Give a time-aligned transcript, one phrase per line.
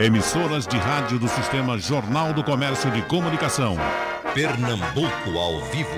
[0.00, 3.74] Emissoras de rádio do Sistema Jornal do Comércio de Comunicação.
[4.32, 5.90] Pernambuco ao vivo.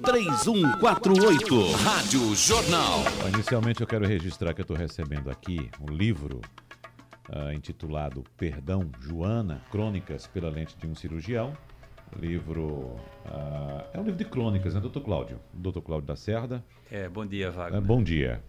[0.00, 1.72] 3421-3148.
[1.84, 3.00] Rádio Jornal.
[3.34, 6.40] Inicialmente eu quero registrar que eu estou recebendo aqui um livro
[7.28, 11.54] uh, intitulado Perdão, Joana, Crônicas pela Lente de um Cirurgião.
[12.18, 12.96] Livro.
[13.26, 15.38] Uh, é um livro de crônicas, né, doutor Cláudio?
[15.52, 16.64] Doutor Cláudio da Cerda.
[16.90, 17.78] É, bom dia, Wagner.
[17.78, 18.42] Uh, bom dia.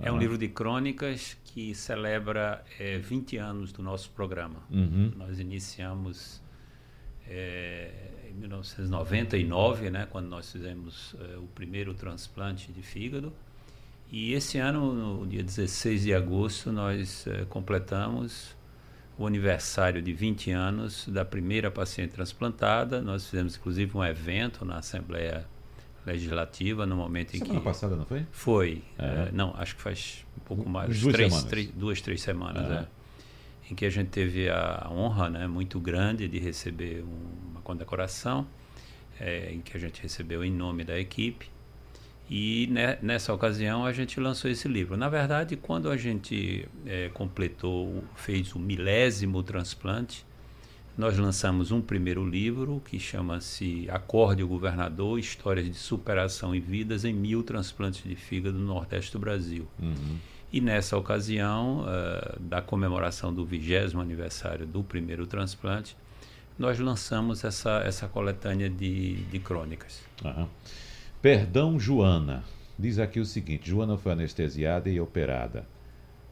[0.00, 0.18] É um ah.
[0.18, 4.62] livro de crônicas que celebra é, 20 anos do nosso programa.
[4.70, 5.12] Uhum.
[5.16, 6.40] Nós iniciamos
[7.26, 7.90] é,
[8.30, 13.32] em 1999, né, quando nós fizemos é, o primeiro transplante de fígado.
[14.10, 18.56] E esse ano, no dia 16 de agosto, nós é, completamos
[19.18, 23.02] o aniversário de 20 anos da primeira paciente transplantada.
[23.02, 25.44] Nós fizemos inclusive um evento na Assembleia
[26.08, 27.46] legislativa no momento Semana em que.
[27.48, 28.26] Semana passada, não foi?
[28.30, 28.82] Foi.
[28.98, 29.04] É.
[29.04, 31.00] É, não, acho que faz um pouco mais.
[31.00, 31.50] Duas três, semanas.
[31.50, 32.86] Três, duas, três semanas, é.
[33.70, 38.46] Em que a gente teve a honra né, muito grande de receber um, uma condecoração,
[39.20, 41.50] é, em que a gente recebeu em nome da equipe.
[42.30, 44.96] E ne, nessa ocasião a gente lançou esse livro.
[44.96, 50.24] Na verdade, quando a gente é, completou, fez o milésimo transplante,
[50.98, 57.04] nós lançamos um primeiro livro que chama-se Acorde o Governador: Histórias de Superação e Vidas
[57.04, 59.68] em Mil Transplantes de Fígado no Nordeste do Brasil.
[59.80, 60.16] Uhum.
[60.52, 65.96] E nessa ocasião, uh, da comemoração do vigésimo aniversário do primeiro transplante,
[66.58, 70.02] nós lançamos essa, essa coletânea de, de crônicas.
[70.24, 70.48] Uhum.
[71.22, 72.42] Perdão, Joana.
[72.76, 75.64] Diz aqui o seguinte: Joana foi anestesiada e operada.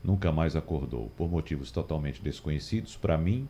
[0.03, 3.47] Nunca mais acordou, por motivos totalmente desconhecidos para mim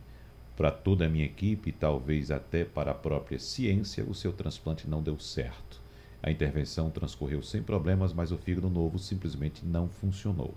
[0.57, 4.89] para toda a minha equipe e talvez até para a própria ciência, o seu transplante
[4.89, 5.79] não deu certo.
[6.21, 10.55] A intervenção transcorreu sem problemas, mas o fígado novo simplesmente não funcionou.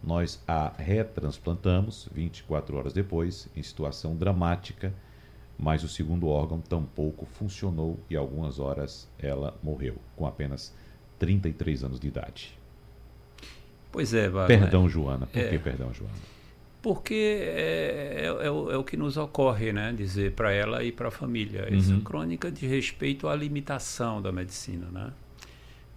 [0.00, 4.94] Nós a retransplantamos 24 horas depois, em situação dramática,
[5.58, 10.72] mas o segundo órgão tampouco funcionou e algumas horas ela morreu, com apenas
[11.18, 12.58] 33 anos de idade.
[13.90, 14.60] Pois é, Wagner.
[14.60, 15.26] Perdão, Joana.
[15.26, 15.48] Por é.
[15.50, 16.14] que perdão, Joana?
[16.82, 19.92] Porque é, é, é, o, é, o, que nos ocorre, né?
[19.92, 21.68] Dizer para ela e para a família.
[21.72, 22.00] Essa Uhum.
[22.00, 25.12] crônica de respeito à limitação da medicina, né?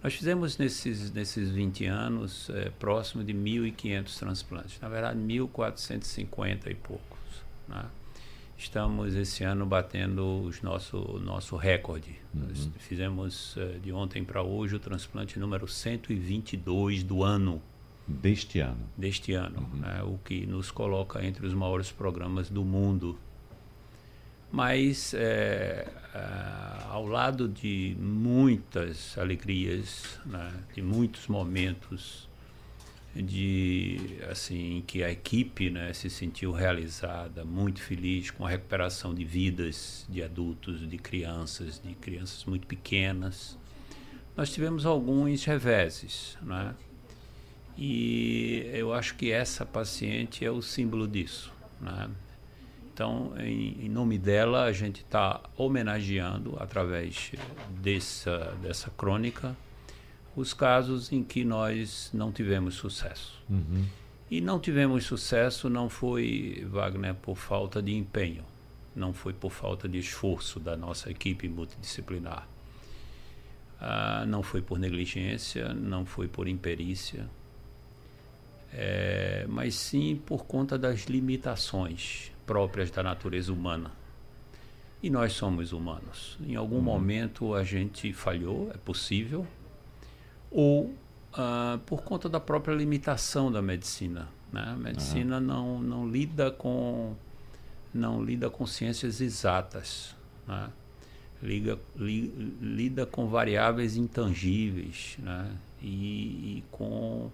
[0.02, 4.80] Nós fizemos nesses, nesses 20 anos é, próximo de 1.500 transplantes.
[4.80, 7.18] Na verdade, 1.450 e poucos.
[7.66, 7.84] Né?
[8.56, 12.14] Estamos esse ano batendo os nosso, o nosso recorde.
[12.32, 17.60] Nós fizemos é, de ontem para hoje o transplante número 122 do ano
[18.06, 18.88] Deste ano.
[18.96, 23.18] deste ano, né, o que nos coloca entre os maiores programas do mundo.
[24.52, 32.28] Mas, é, ah, ao lado de muitas alegrias, né, de muitos momentos
[33.14, 39.24] de assim que a equipe né, se sentiu realizada, muito feliz com a recuperação de
[39.24, 43.58] vidas de adultos, de crianças, de crianças muito pequenas,
[44.36, 46.74] nós tivemos alguns reveses, né?
[47.76, 51.52] E eu acho que essa paciente é o símbolo disso.
[51.80, 52.08] Né?
[52.92, 57.32] Então, em, em, nome dela, a gente está homenageando, através
[57.68, 59.54] dessa, dessa crônica,
[60.34, 63.42] os casos em que nós não tivemos sucesso.
[63.50, 63.84] Uhum.
[64.30, 68.44] E não tivemos sucesso não foi, Wagner, por falta de empenho,
[68.94, 72.48] não foi por falta de esforço da nossa equipe multidisciplinar.
[73.78, 77.28] Ah, não foi por negligência, não foi por imperícia,
[78.78, 83.90] é, mas sim por conta das limitações próprias da natureza humana.
[85.02, 86.36] E nós somos humanos.
[86.46, 86.82] Em algum uhum.
[86.82, 89.46] momento a gente falhou, é possível,
[90.50, 90.94] ou
[91.32, 94.28] ah, por conta da própria limitação da medicina.
[94.52, 94.62] Né?
[94.66, 95.42] A medicina uhum.
[95.42, 97.14] não, não lida com
[97.94, 100.14] não lida com ciências exatas,
[100.46, 100.68] né?
[101.42, 102.28] Liga, li,
[102.60, 105.50] lida com variáveis intangíveis né?
[105.80, 107.30] e, e com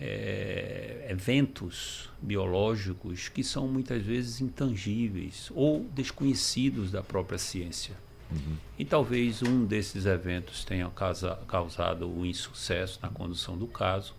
[0.00, 7.94] é, eventos biológicos que são muitas vezes intangíveis ou desconhecidos da própria ciência.
[8.30, 8.56] Uhum.
[8.78, 14.14] E talvez um desses eventos tenha causa, causado o insucesso na condução do caso,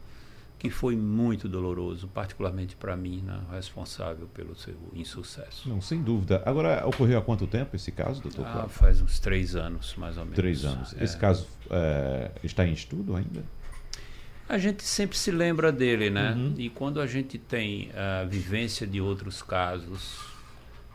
[0.58, 5.68] que foi muito doloroso, particularmente para mim, né, responsável pelo seu insucesso.
[5.68, 6.42] Não, sem dúvida.
[6.46, 8.46] Agora, ocorreu há quanto tempo esse caso, doutor?
[8.48, 10.36] Ah, faz uns três anos, mais ou menos.
[10.36, 10.96] Três anos.
[10.98, 11.04] É.
[11.04, 13.44] Esse caso é, está em estudo ainda?
[14.48, 16.34] A gente sempre se lembra dele, né?
[16.34, 16.54] Uhum.
[16.58, 20.20] E quando a gente tem a vivência de outros casos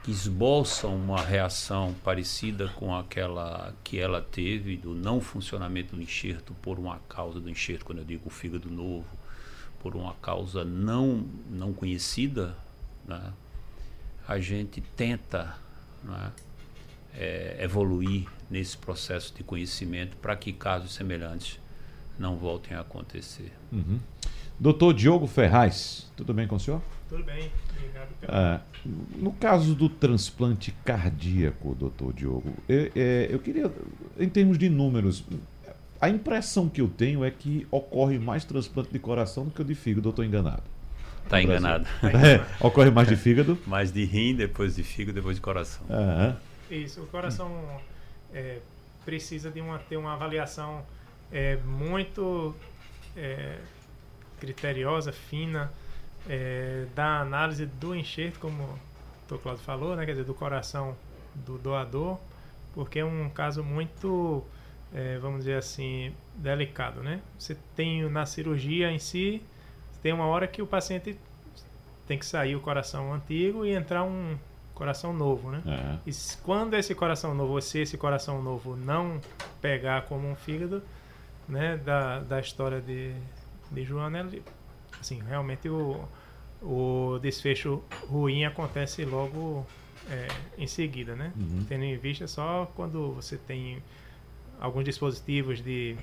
[0.04, 6.54] que esboçam uma reação parecida com aquela que ela teve do não funcionamento do enxerto
[6.62, 9.06] por uma causa do enxerto, quando eu digo o fígado novo,
[9.80, 12.56] por uma causa não, não conhecida,
[13.06, 13.32] né,
[14.26, 15.56] a gente tenta
[16.02, 16.32] né,
[17.14, 21.58] é, evoluir nesse processo de conhecimento para que casos semelhantes
[22.20, 23.50] não voltem a acontecer.
[23.72, 23.98] Uhum.
[24.58, 26.82] Doutor Diogo Ferraz, tudo bem com o senhor?
[27.08, 28.08] Tudo bem, obrigado.
[28.28, 28.60] Ah,
[29.16, 33.72] no caso do transplante cardíaco, doutor Diogo, eu, é, eu queria,
[34.18, 35.24] em termos de números,
[35.98, 39.64] a impressão que eu tenho é que ocorre mais transplante de coração do que o
[39.64, 40.62] de fígado, eu estou enganado.
[41.24, 41.86] Está enganado.
[42.04, 43.58] É, ocorre mais de fígado?
[43.66, 45.82] mais de rim, depois de fígado, depois de coração.
[45.88, 46.36] Uhum.
[46.70, 47.50] Isso, o coração
[48.32, 48.58] é,
[49.06, 50.84] precisa de uma, ter uma avaliação
[51.32, 52.54] é, muito
[53.16, 53.58] é,
[54.38, 55.72] criteriosa, fina,
[56.28, 58.78] é, da análise do enxerto, como o
[59.28, 59.38] Dr.
[59.42, 60.96] Claudio falou, né, quer dizer, do coração
[61.34, 62.18] do doador,
[62.74, 64.44] porque é um caso muito,
[64.92, 67.20] é, vamos dizer assim, delicado, né?
[67.38, 69.42] Você tem na cirurgia em si,
[70.02, 71.18] tem uma hora que o paciente
[72.06, 74.36] tem que sair o coração antigo e entrar um
[74.74, 75.62] coração novo, né?
[75.66, 76.10] É.
[76.10, 76.12] E
[76.42, 79.20] quando esse coração novo, se esse coração novo não
[79.60, 80.82] pegar como um fígado,
[81.50, 83.14] né, da, da história de,
[83.70, 84.28] de Joana,
[85.00, 86.04] assim, realmente o,
[86.62, 89.66] o desfecho ruim acontece logo
[90.08, 91.32] é, em seguida, né?
[91.36, 91.64] Uhum.
[91.68, 93.82] Tendo em vista só quando você tem
[94.60, 95.96] alguns dispositivos de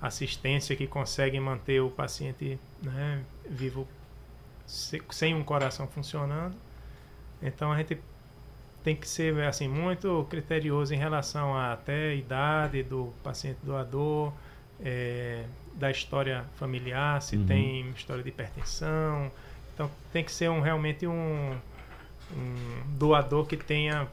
[0.00, 3.86] assistência que conseguem manter o paciente né, vivo
[4.66, 6.56] se, sem um coração funcionando.
[7.40, 7.98] Então a gente
[8.82, 14.32] tem que ser assim muito criterioso em relação a até a idade do paciente doador,
[14.84, 15.44] é,
[15.74, 17.46] da história familiar, se Uhum.
[17.46, 19.30] tem história de hipertensão.
[19.74, 21.56] Então tem que ser um, realmente um,
[22.30, 24.06] um doador que tenha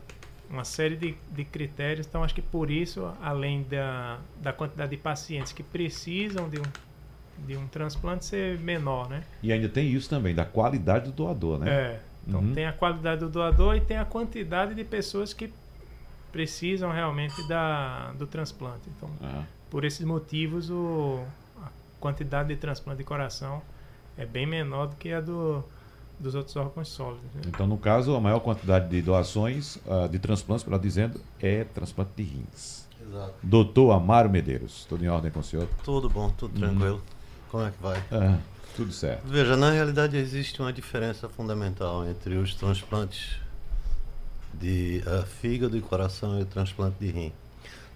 [0.50, 2.08] uma série de, de critérios.
[2.08, 6.64] Então acho que por isso, além da, da quantidade de pacientes que precisam de um,
[7.48, 9.24] de um transplante ser menor, né?
[9.44, 11.70] E ainda tem isso também, da qualidade do doador, né?
[11.70, 12.00] É.
[12.28, 12.54] Então Uhum.
[12.54, 15.52] tem a qualidade do doador e tem a quantidade de pessoas que
[16.32, 18.84] precisam realmente da, do transplante.
[18.96, 21.24] Então, Ah, por esses motivos, o,
[21.62, 21.70] a
[22.00, 23.62] quantidade de transplante de coração
[24.18, 25.64] é bem menor do que a do,
[26.20, 27.24] dos outros órgãos sólidos.
[27.36, 27.42] né?
[27.48, 32.12] Então, no caso, a maior quantidade de doações, ah, de transplantes, melhor dizendo, é transplante
[32.18, 32.88] de rins.
[33.02, 33.34] Exato.
[33.42, 35.68] Doutor Amaro Medeiros, tudo em ordem com o senhor?
[35.84, 37.02] Tudo bom, tudo tranquilo.
[37.50, 38.04] Como é que vai?
[38.12, 38.38] Ah,
[38.76, 39.28] tudo certo.
[39.28, 43.40] Veja, na realidade existe uma diferença fundamental entre os transplantes
[44.54, 47.34] de eh, fígado e coração e o transplante de rim.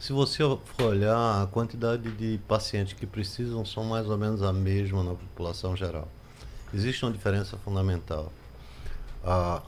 [0.04, 4.52] Se você for olhar, a quantidade de pacientes que precisam são mais ou menos a
[4.52, 6.10] mesma na população geral.
[6.74, 8.30] Existe uma diferença fundamental.
[9.24, 9.64] Ah,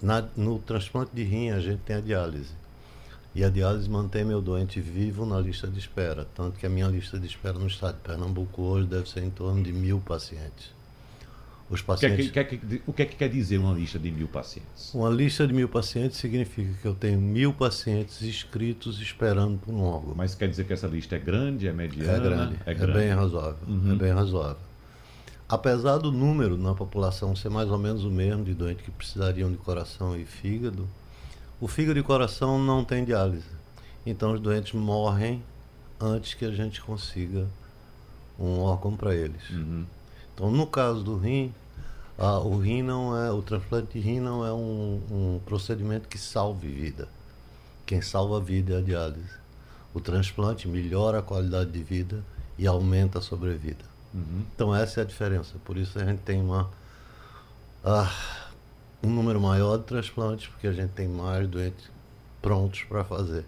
[0.00, 2.54] na- no transplante de rim, a gente tem a diálise.
[3.34, 6.28] E a diálise mantém meu doente vivo na lista de espera.
[6.32, 9.30] Tanto que a minha lista de espera no estado de Pernambuco hoje deve ser em
[9.30, 10.75] torno de mil pacientes.
[11.68, 12.30] Os O que, é pacientes.
[12.30, 14.94] que, que- que- o que é que quer dizer uma lista de mil pacientes?
[14.94, 19.82] Uma lista de mil pacientes significa que eu tenho mil pacientes inscritos esperando por um
[19.82, 20.14] órgão.
[20.16, 22.56] Mas quer dizer que essa lista é grande, é mediana?
[22.64, 23.92] É grande, é, bem razoável, Uhum.
[23.92, 24.58] é bem razoável.
[25.48, 29.50] Apesar do número na população ser mais ou menos o mesmo de doentes que precisariam
[29.50, 30.88] de coração e fígado,
[31.60, 33.44] o fígado e coração não tem diálise.
[34.04, 35.42] Então os doentes morrem
[36.00, 37.48] antes que a gente consiga
[38.38, 39.50] um órgão para eles.
[39.50, 39.84] Uhum.
[40.36, 41.52] Então, no caso do rim,
[42.18, 46.18] ah, o rim não é, o transplante de rim não é um, um procedimento que
[46.18, 47.08] salve vida.
[47.86, 49.34] Quem salva a vida é a diálise.
[49.94, 52.22] O transplante melhora a qualidade de vida
[52.58, 53.82] e aumenta a sobrevida.
[54.12, 54.44] Uhum.
[54.54, 55.54] Então essa é a diferença.
[55.64, 56.70] Por isso a gente tem uma
[57.82, 58.12] ah,
[59.02, 61.88] um número maior de transplantes, porque a gente tem mais doentes
[62.42, 63.46] prontos para fazer.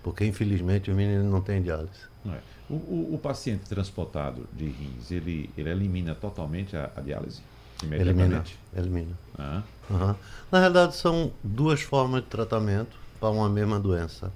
[0.00, 2.06] Porque infelizmente o menino não tem diálise.
[2.26, 2.53] É.
[2.68, 7.42] O, o- o paciente transportado de rins, ele, ele elimina totalmente a, a diálise?
[7.82, 8.42] Elimina.
[8.74, 9.14] Elimina.
[9.38, 10.16] Ah, Aham.
[10.50, 14.32] Na realidade, são duas formas de tratamento para uma mesma doença.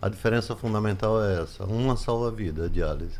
[0.00, 3.18] A diferença fundamental é essa: uma salva a vida, a diálise,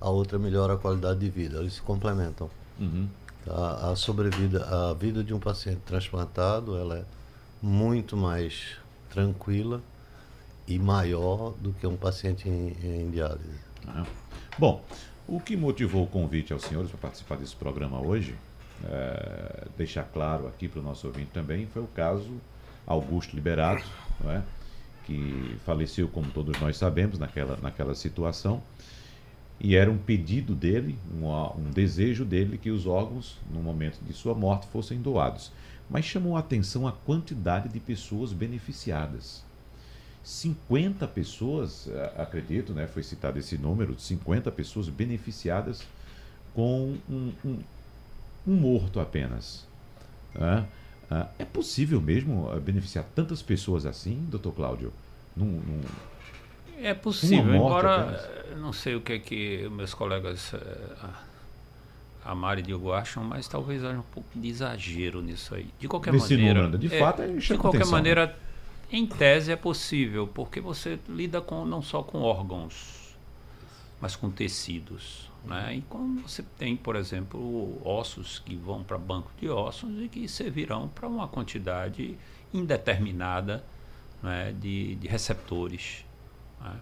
[0.00, 1.58] a outra melhora a qualidade de vida.
[1.58, 2.50] Eles se complementam.
[2.78, 3.08] uhum.
[3.48, 7.04] A, a sobrevida, a vida de um paciente transplantado, ela é
[7.62, 8.76] muito mais
[9.08, 9.80] tranquila
[10.66, 13.58] e maior do que um paciente em, em diálise.
[13.86, 14.04] Ah.
[14.58, 14.82] Bom,
[15.28, 18.34] o que motivou o convite aos senhores para participar desse programa hoje,
[18.84, 22.30] é, deixar claro aqui para o nosso ouvinte também, foi o caso
[22.86, 23.84] Augusto Liberato,
[24.26, 24.42] é?
[25.04, 28.62] que faleceu, como todos nós sabemos, naquela, naquela situação.
[29.58, 34.12] E era um pedido dele, um, um desejo dele que os órgãos, no momento de
[34.12, 35.50] sua morte, fossem doados.
[35.88, 39.45] Mas chamou a atenção a quantidade de pessoas beneficiadas.
[40.26, 45.86] 50 pessoas, eh, acredito, né, foi citado esse número, 50 pessoas beneficiadas
[46.52, 47.58] com um, um,
[48.44, 49.64] um morto apenas.
[50.34, 50.66] Né?
[51.38, 54.92] É possível mesmo ah, beneficiar tantas pessoas assim, doutor Cláudio?
[55.36, 55.80] Num, num...
[56.80, 58.58] É possível, embora apenas.
[58.60, 61.08] não sei o que é que meus colegas uh,
[62.24, 65.68] a Mari e Diogo acham, mas talvez haja um pouco de exagero nisso aí.
[65.78, 68.34] De qualquer Nesse maneira, número, de é, fato, é de qualquer atenção, maneira, né?
[68.90, 73.16] Em tese é possível, porque você lida com não só com órgãos,
[74.00, 75.30] mas com tecidos.
[75.44, 75.76] Né?
[75.76, 80.28] E como você tem, por exemplo, ossos que vão para banco de ossos e que
[80.28, 82.16] servirão para uma quantidade
[82.52, 83.64] indeterminada
[84.22, 86.04] né, de, de, receptores.
[86.60, 86.80] Né?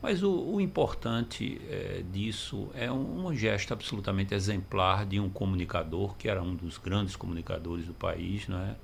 [0.00, 6.16] Mas o, o importante é, disso é um, um, gesto absolutamente exemplar de um comunicador,
[6.16, 8.74] que era um dos grandes comunicadores do país, né?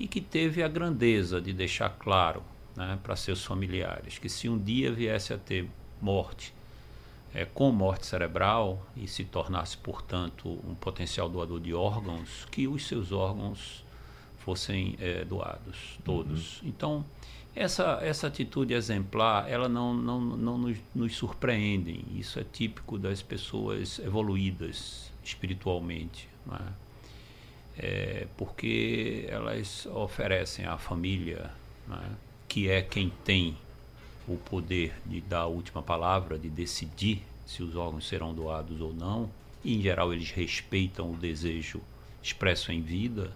[0.00, 2.42] E que teve a grandeza de deixar claro
[2.74, 5.68] né, para seus familiares que se um dia viesse a ter
[6.00, 6.54] morte
[7.34, 12.86] é, com morte cerebral e se tornasse, portanto, um potencial doador de órgãos, que os
[12.88, 13.84] seus órgãos
[14.38, 16.60] fossem é, doados, todos.
[16.60, 16.68] Uhum.
[16.68, 17.04] Então,
[17.54, 22.04] essa, essa atitude exemplar, ela não, não, não nos, nos surpreende.
[22.16, 26.28] Isso é típico das pessoas evoluídas espiritualmente.
[26.52, 26.89] É?
[27.78, 31.50] É, porque elas oferecem à família,
[31.90, 32.10] é?
[32.48, 33.56] que é quem tem
[34.28, 38.92] o poder de dar a última palavra, de decidir se os órgãos serão doados ou
[38.92, 39.30] não,
[39.64, 41.80] e em geral eles respeitam o desejo
[42.22, 43.32] expresso em vida,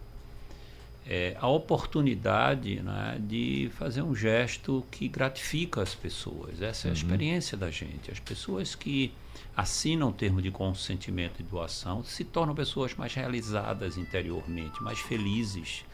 [1.07, 6.63] é, a oportunidade né, de fazer um gesto que gratifica as pessoas.
[6.63, 6.97] Essa é a uhum.
[6.97, 8.11] experiência da gente.
[8.11, 9.13] As pessoas que
[9.57, 15.85] assinam o termo de consentimento de doação se tornam pessoas mais realizadas interiormente, mais felizes.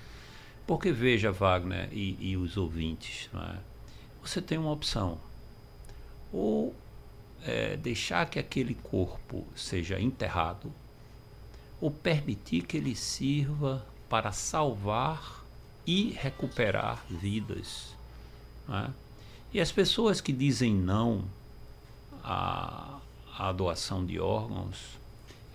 [0.66, 3.58] Porque veja, Wagner e, e os ouvintes, é?
[4.22, 5.18] você tem uma opção.
[6.32, 6.72] Ou
[7.44, 10.72] é, deixar que aquele corpo seja enterrado,
[11.80, 15.42] ou permitir que ele sirva para salvar
[15.86, 17.94] e recuperar vidas.
[18.68, 18.90] É?
[19.54, 21.24] E as pessoas que dizem não
[22.22, 22.98] à,
[23.38, 24.98] à doação de órgãos,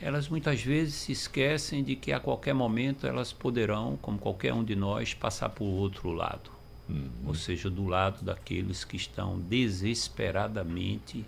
[0.02, 4.64] elas muitas vezes se esquecem de que a qualquer momento elas poderão, como qualquer um
[4.64, 6.50] de nós, passar por outro lado.
[6.90, 7.10] Uhum.
[7.28, 11.26] Ou seja, do lado daqueles que estão desesperadamente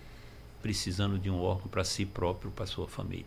[0.62, 3.24] precisando de um órgão para si próprio, para sua família.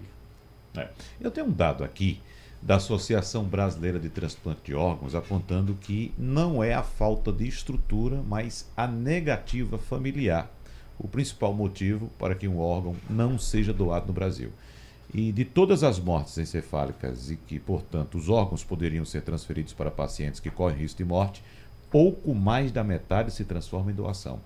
[0.75, 0.89] É.
[1.19, 2.19] Eu tenho um dado aqui
[2.61, 8.21] da Associação Brasileira de Transplante de Órgãos apontando que não é a falta de estrutura,
[8.27, 10.49] mas a negativa familiar
[11.01, 14.51] o principal motivo para que um órgão não seja doado no Brasil.
[15.11, 19.89] E de todas as mortes encefálicas e que, portanto, os órgãos poderiam ser transferidos para
[19.89, 21.43] pacientes que correm risco de morte,
[21.89, 24.39] pouco mais da metade se transforma em doação.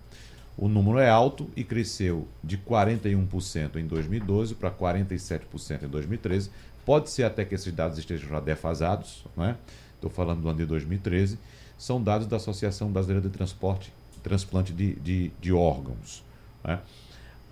[0.58, 6.50] O número é alto e cresceu de 41% em 2012 para 47% em 2013.
[6.86, 9.58] Pode ser até que esses dados estejam já defasados, né?
[9.96, 11.40] Estou falando do ano de 2013.
[11.78, 16.24] São dados da Associação Brasileira de Transporte, Transplante de, de, de Órgãos.
[16.64, 16.80] Né?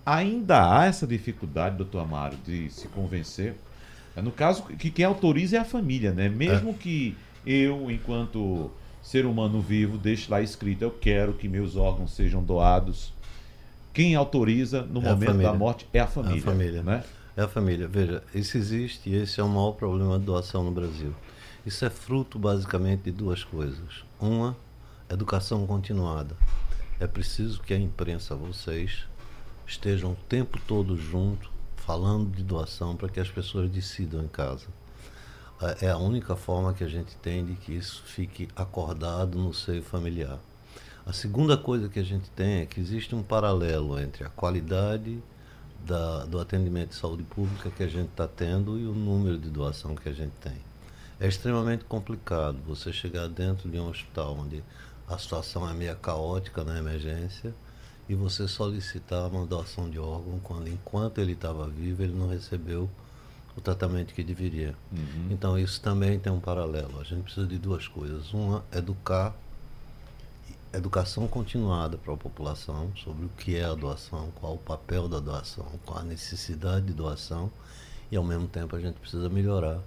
[0.06, 3.56] Ainda há essa dificuldade, doutor Amaro, de se convencer.
[4.16, 6.30] No caso, que quem autoriza é a família, né?
[6.30, 6.74] Mesmo é.
[6.74, 8.70] que eu, enquanto
[9.02, 13.13] ser humano vivo, deixe lá escrito: eu quero que meus órgãos sejam doados.
[13.94, 16.38] Quem autoriza no é momento da morte é a família.
[16.38, 16.84] É a família.
[16.84, 17.04] Né?
[17.36, 17.88] É a família.
[17.88, 21.16] Veja, isso existe e esse é o maior problema de doação no Brasil.
[21.66, 24.04] Isso é fruto basicamente de duas coisas.
[24.20, 24.56] Uma,
[25.10, 26.36] educação continuada.
[27.00, 29.06] É preciso que a imprensa, vocês,
[29.66, 34.68] estejam o tempo todo junto, falando de doação para que as pessoas decidam em casa.
[35.82, 39.82] É a única forma que a gente tem de que isso fique acordado no seio
[39.82, 40.40] familiar.
[41.06, 45.22] A segunda coisa que a gente tem é que existe um paralelo entre a qualidade
[45.86, 49.50] da, do atendimento de saúde pública que a gente está tendo e o número de
[49.50, 50.58] doação que a gente tem.
[51.20, 54.63] É extremamente complicado você chegar dentro de um hospital onde
[55.08, 57.54] a situação é meio caótica na emergência
[58.08, 62.90] e você solicitar uma doação de órgão quando, enquanto ele estava vivo, ele não recebeu
[63.56, 64.75] o tratamento que deveria.
[64.92, 65.28] Uhum.
[65.30, 67.00] Então, isso também tem um paralelo.
[67.00, 68.34] A gente precisa de duas coisas.
[68.34, 69.34] Uma, educar,
[70.74, 75.20] educação continuada para a população sobre o que é a doação, qual o papel da
[75.20, 77.51] doação, qual a necessidade de doação,
[78.12, 79.80] e ao mesmo tempo a gente precisa melhorar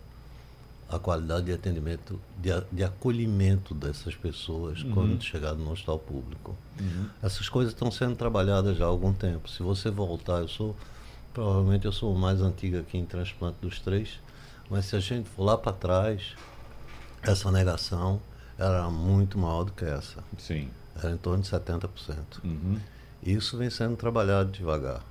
[0.88, 4.93] a qualidade de atendimento, de, de acolhimento dessas pessoas uhum.
[4.93, 6.55] quando chegar no hospital público.
[6.78, 7.09] Uhum.
[7.21, 9.49] Essas coisas estão sendo trabalhadas já há algum tempo.
[9.50, 10.76] Se você voltar, eu sou,
[11.35, 14.21] provavelmente eu sou o mais antigo aqui em transplante dos três,
[14.71, 16.37] mas se a gente for lá para trás,
[17.23, 18.21] essa negação
[18.59, 20.23] era muito maior do que essa.
[20.39, 20.71] Sim.
[20.97, 21.89] Era em torno de 70%.
[22.45, 22.79] Uhum.
[23.23, 25.03] Isso vem sendo trabalhado devagar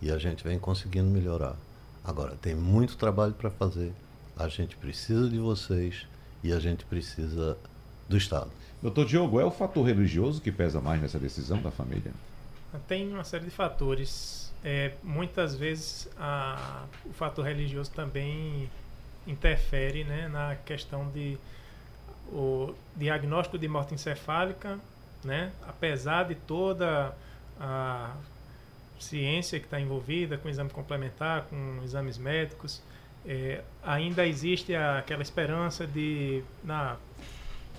[0.00, 1.56] e a gente vem conseguindo melhorar.
[2.04, 3.92] Agora, tem muito trabalho para fazer.
[4.36, 6.06] A gente precisa de vocês
[6.42, 7.56] e a gente precisa
[8.08, 8.50] do Estado.
[8.82, 12.12] Doutor Diogo, é o fator religioso que pesa mais nessa decisão da família?
[12.86, 14.52] Tem uma série de fatores.
[14.62, 18.68] É, muitas vezes a, o fator religioso também
[19.26, 21.38] interfere né, na questão de
[22.34, 24.78] o diagnóstico de morte encefálica,
[25.22, 27.14] né, apesar de toda
[27.58, 28.12] a
[28.98, 32.82] ciência que está envolvida com exame complementar, com exames médicos,
[33.24, 36.96] é, ainda existe aquela esperança de na,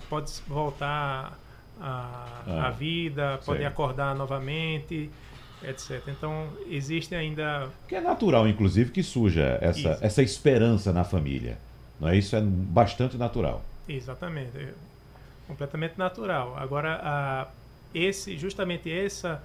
[0.09, 1.37] pode voltar
[1.79, 3.67] à ah, vida, pode sei.
[3.67, 5.09] acordar novamente,
[5.61, 6.01] etc.
[6.07, 11.57] Então existe ainda que é natural, inclusive, que surja essa essa esperança na família,
[11.99, 13.61] não é isso é bastante natural.
[13.87, 14.73] Exatamente, é
[15.47, 16.55] completamente natural.
[16.57, 17.47] Agora a,
[17.93, 19.43] esse justamente essa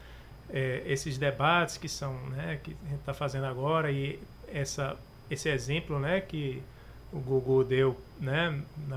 [0.52, 4.18] é, esses debates que são né, que a gente está fazendo agora e
[4.49, 4.97] essa
[5.30, 6.61] esse exemplo né, que
[7.12, 8.97] o Google deu né, na,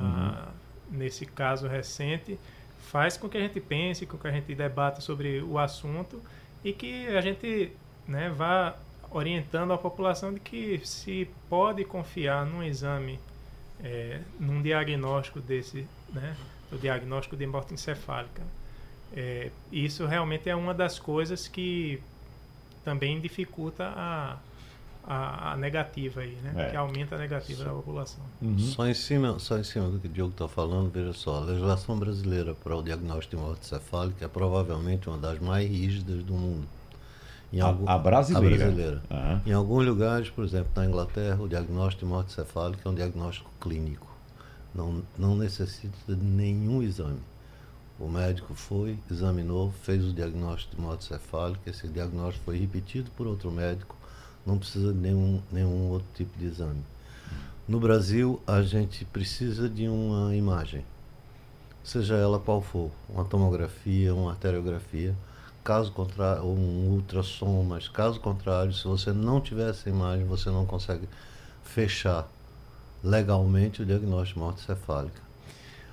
[0.91, 0.97] uhum.
[0.97, 2.39] nesse caso recente
[2.79, 6.21] faz com que a gente pense, com que a gente debata sobre o assunto
[6.63, 7.71] e que a gente
[8.07, 8.75] né, vá
[9.11, 13.19] orientando a população de que se pode confiar num exame,
[13.83, 16.35] é, num diagnóstico desse, né,
[16.71, 18.41] do diagnóstico de morte encefálica.
[19.15, 22.01] É, isso realmente é uma das coisas que
[22.83, 24.37] também dificulta a,
[25.05, 26.53] a, a negativa aí, né?
[26.55, 26.69] É.
[26.71, 28.23] Que aumenta a negativa só, da população.
[28.41, 28.57] Uhum.
[28.57, 31.39] Só, em cima, só em cima do que o Diogo está falando, veja só, a
[31.41, 36.33] legislação brasileira para o diagnóstico de morte cefálica é provavelmente uma das mais rígidas do
[36.33, 36.67] mundo.
[37.53, 38.55] Em a, algum, a brasileira.
[38.55, 39.01] A brasileira.
[39.09, 39.41] Uhum.
[39.45, 43.49] Em alguns lugares, por exemplo, na Inglaterra, o diagnóstico de morte cefálica é um diagnóstico
[43.61, 44.11] clínico.
[44.73, 47.19] Não, não necessita de nenhum exame.
[47.99, 51.69] O médico foi, examinou, fez o diagnóstico de morte cefálica.
[51.69, 53.95] Esse diagnóstico foi repetido por outro médico
[54.45, 56.83] não precisa de nenhum, nenhum outro tipo de exame.
[57.67, 60.83] No Brasil, a gente precisa de uma imagem,
[61.83, 65.15] seja ela qual for, uma tomografia, uma arteriografia,
[65.63, 70.65] caso contrário, um ultrassom, mas caso contrário, se você não tiver essa imagem, você não
[70.65, 71.07] consegue
[71.63, 72.27] fechar
[73.03, 75.21] legalmente o diagnóstico de morte cefálica.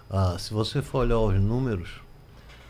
[0.09, 2.01] Ah, se você for olhar os números,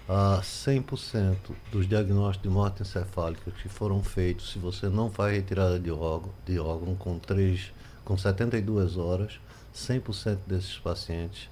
[0.09, 1.37] a 100%
[1.71, 6.31] dos diagnósticos de morte encefálica que foram feitos, se você não faz retirada de órgão,
[6.45, 7.73] de órgão com, 3,
[8.05, 9.39] com 72 horas,
[9.75, 11.49] 100% desses pacientes,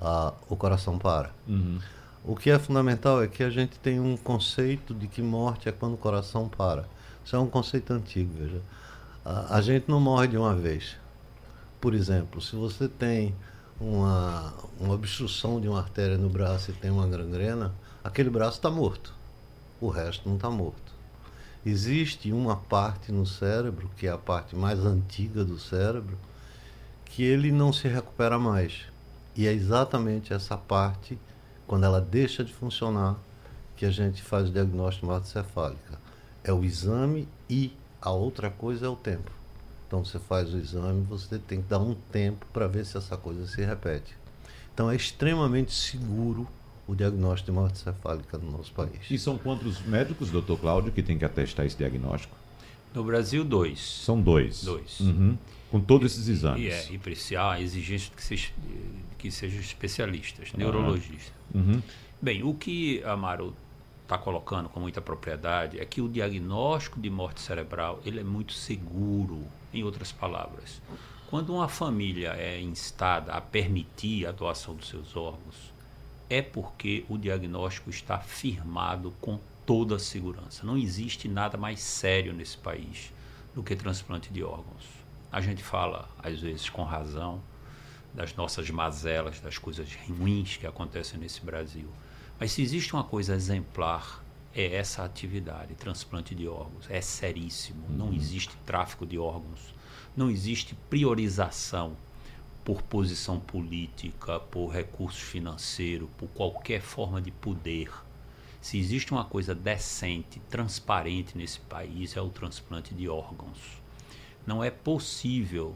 [0.00, 1.30] ah, o coração para.
[1.48, 1.80] Uhum.
[2.24, 5.72] O que é fundamental é que a gente tem um conceito de que morte é
[5.72, 6.88] quando o coração para.
[7.24, 8.60] Isso é um conceito antigo, veja.
[9.24, 10.96] a gente não morre de uma vez.
[11.80, 13.34] Por exemplo, se você tem
[13.80, 18.70] uma, uma obstrução de uma artéria no braço e tem uma gangrena, aquele braço está
[18.70, 19.14] morto.
[19.80, 20.94] O resto não está morto.
[21.64, 26.16] Existe uma parte no cérebro, que é a parte mais antiga do cérebro,
[27.04, 28.86] que ele não se recupera mais.
[29.34, 31.18] E é exatamente essa parte,
[31.66, 33.16] quando ela deixa de funcionar,
[33.76, 35.98] que a gente faz o diagnóstico de morte cefálica.
[36.42, 39.30] É o exame e a outra coisa é o tempo.
[39.86, 43.16] Então você faz o exame, você tem que dar um tempo para ver se essa
[43.16, 44.16] coisa se repete.
[44.74, 46.46] Então é extremamente seguro
[46.86, 49.00] o diagnóstico de morte cefálica no nosso país.
[49.10, 52.36] E são quantos médicos, doutor Cláudio, que tem que atestar esse diagnóstico?
[52.94, 53.80] No Brasil, dois.
[53.80, 54.64] São dois.
[54.64, 55.00] Dois.
[55.00, 55.36] Uhum.
[55.76, 56.62] Com todos esses exames.
[56.62, 58.48] E, é, e precisa a exigência de que, seja,
[59.18, 60.58] que sejam especialistas, uhum.
[60.58, 61.32] neurologistas.
[61.54, 61.82] Uhum.
[62.20, 63.54] Bem, o que Amaro
[64.02, 68.52] está colocando com muita propriedade é que o diagnóstico de morte cerebral ele é muito
[68.52, 70.80] seguro, em outras palavras.
[71.28, 75.74] Quando uma família é instada a permitir a doação dos seus órgãos,
[76.30, 80.64] é porque o diagnóstico está firmado com toda a segurança.
[80.64, 83.12] Não existe nada mais sério nesse país
[83.54, 84.95] do que transplante de órgãos.
[85.36, 87.42] A gente fala, às vezes com razão,
[88.14, 91.90] das nossas mazelas, das coisas ruins que acontecem nesse Brasil.
[92.40, 96.86] Mas se existe uma coisa exemplar, é essa atividade, transplante de órgãos.
[96.88, 97.84] É seríssimo.
[97.86, 97.96] Uhum.
[97.98, 99.74] Não existe tráfico de órgãos.
[100.16, 101.98] Não existe priorização
[102.64, 107.92] por posição política, por recurso financeiro, por qualquer forma de poder.
[108.58, 113.84] Se existe uma coisa decente, transparente nesse país, é o transplante de órgãos.
[114.46, 115.74] Não é possível,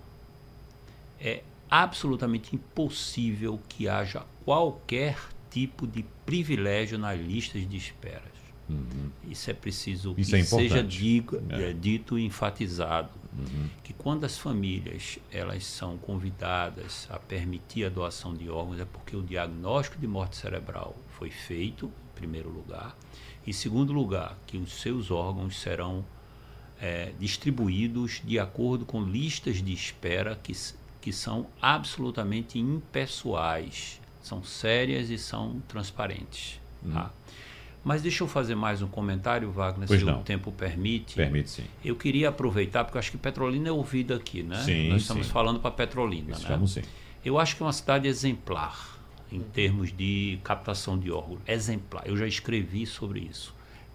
[1.21, 5.19] é absolutamente impossível que haja qualquer
[5.51, 8.31] tipo de privilégio nas listas de esperas.
[8.69, 9.11] Uhum.
[9.29, 11.73] Isso é preciso Isso que é seja digo, é.
[11.73, 13.69] dito e enfatizado uhum.
[13.83, 19.17] que quando as famílias elas são convidadas a permitir a doação de órgãos é porque
[19.17, 22.97] o diagnóstico de morte cerebral foi feito, em primeiro lugar,
[23.45, 26.05] e em segundo lugar, que os seus órgãos serão
[26.81, 30.53] é, distribuídos de acordo com listas de espera que,
[31.01, 36.61] que são absolutamente impessoais, são sérias e são transparentes.
[36.85, 36.93] Hum.
[36.93, 37.11] Tá?
[37.83, 40.21] Mas deixa eu fazer mais um comentário, Wagner, pois se não.
[40.21, 41.15] o tempo permite.
[41.15, 41.65] Permite sim.
[41.83, 44.63] Eu queria aproveitar, porque eu acho que Petrolina é ouvida aqui, né?
[44.63, 45.33] Sim, Nós estamos sim.
[45.33, 46.83] falando para Petrolina, Estamos né?
[46.83, 46.89] sim.
[47.25, 48.99] Eu acho que é uma cidade exemplar
[49.33, 51.41] em termos de captação de órgãos.
[51.47, 52.03] Exemplar.
[52.07, 53.55] Eu já escrevi sobre isso.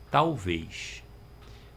[0.09, 1.03] Talvez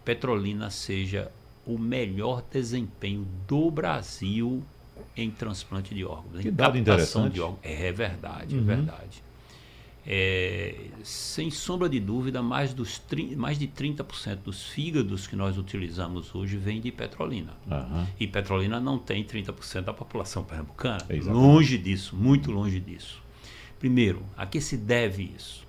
[0.09, 1.31] Petrolina seja
[1.67, 4.63] o melhor desempenho do Brasil
[5.15, 6.41] em transplante de órgãos.
[6.41, 7.35] Que em dado interessante.
[7.35, 7.59] de órgãos.
[7.63, 8.63] É, verdade, Uhum.
[8.63, 9.23] é verdade.
[10.07, 13.03] É, sem sombra de dúvida, mais, dos,
[13.37, 17.53] mais de 30% dos fígados que nós utilizamos hoje vêm de Petrolina.
[17.71, 18.07] Aham.
[18.19, 21.05] E Petrolina não tem 30% da população pernambucana.
[21.11, 21.29] Exatamente.
[21.29, 23.21] Longe disso, muito longe disso.
[23.79, 25.68] Primeiro, a que se deve isso?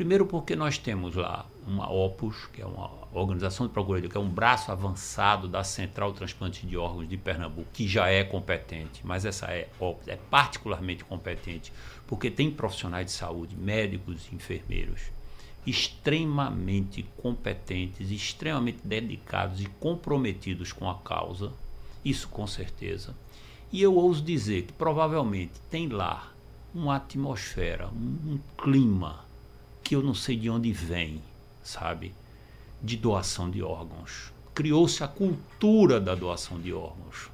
[0.00, 4.20] Primeiro porque nós temos lá uma Opus, que é uma organização de procuradoria, que é
[4.20, 9.26] um braço avançado da Central Transplante de Órgãos de Pernambuco, que já é competente, mas
[9.26, 11.70] essa é, Opus é particularmente competente,
[12.06, 15.02] porque tem profissionais de saúde, médicos e enfermeiros,
[15.66, 21.52] extremamente competentes, extremamente dedicados e comprometidos com a causa,
[22.02, 23.14] isso com certeza.
[23.70, 26.32] E eu ouso dizer que provavelmente tem lá
[26.74, 29.28] uma atmosfera, um clima
[29.82, 31.22] que eu não sei de onde vem,
[31.62, 32.14] sabe?
[32.82, 34.32] De doação de órgãos.
[34.54, 37.30] Criou-se a cultura da doação de órgãos.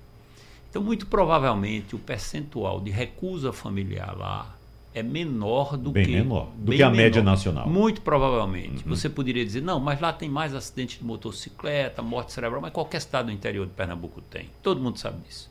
[0.68, 4.56] Então, muito provavelmente, o percentual de recusa familiar lá
[4.92, 7.32] é menor do Bem que menor do que a média menor.
[7.32, 7.68] nacional.
[7.68, 8.82] Muito provavelmente.
[8.86, 12.96] Você poderia dizer, não, mas lá tem mais acidente de motocicleta, morte cerebral, mas qualquer
[12.96, 14.48] estado do interior de Pernambuco tem.
[14.62, 15.50] Todo mundo sabe disso.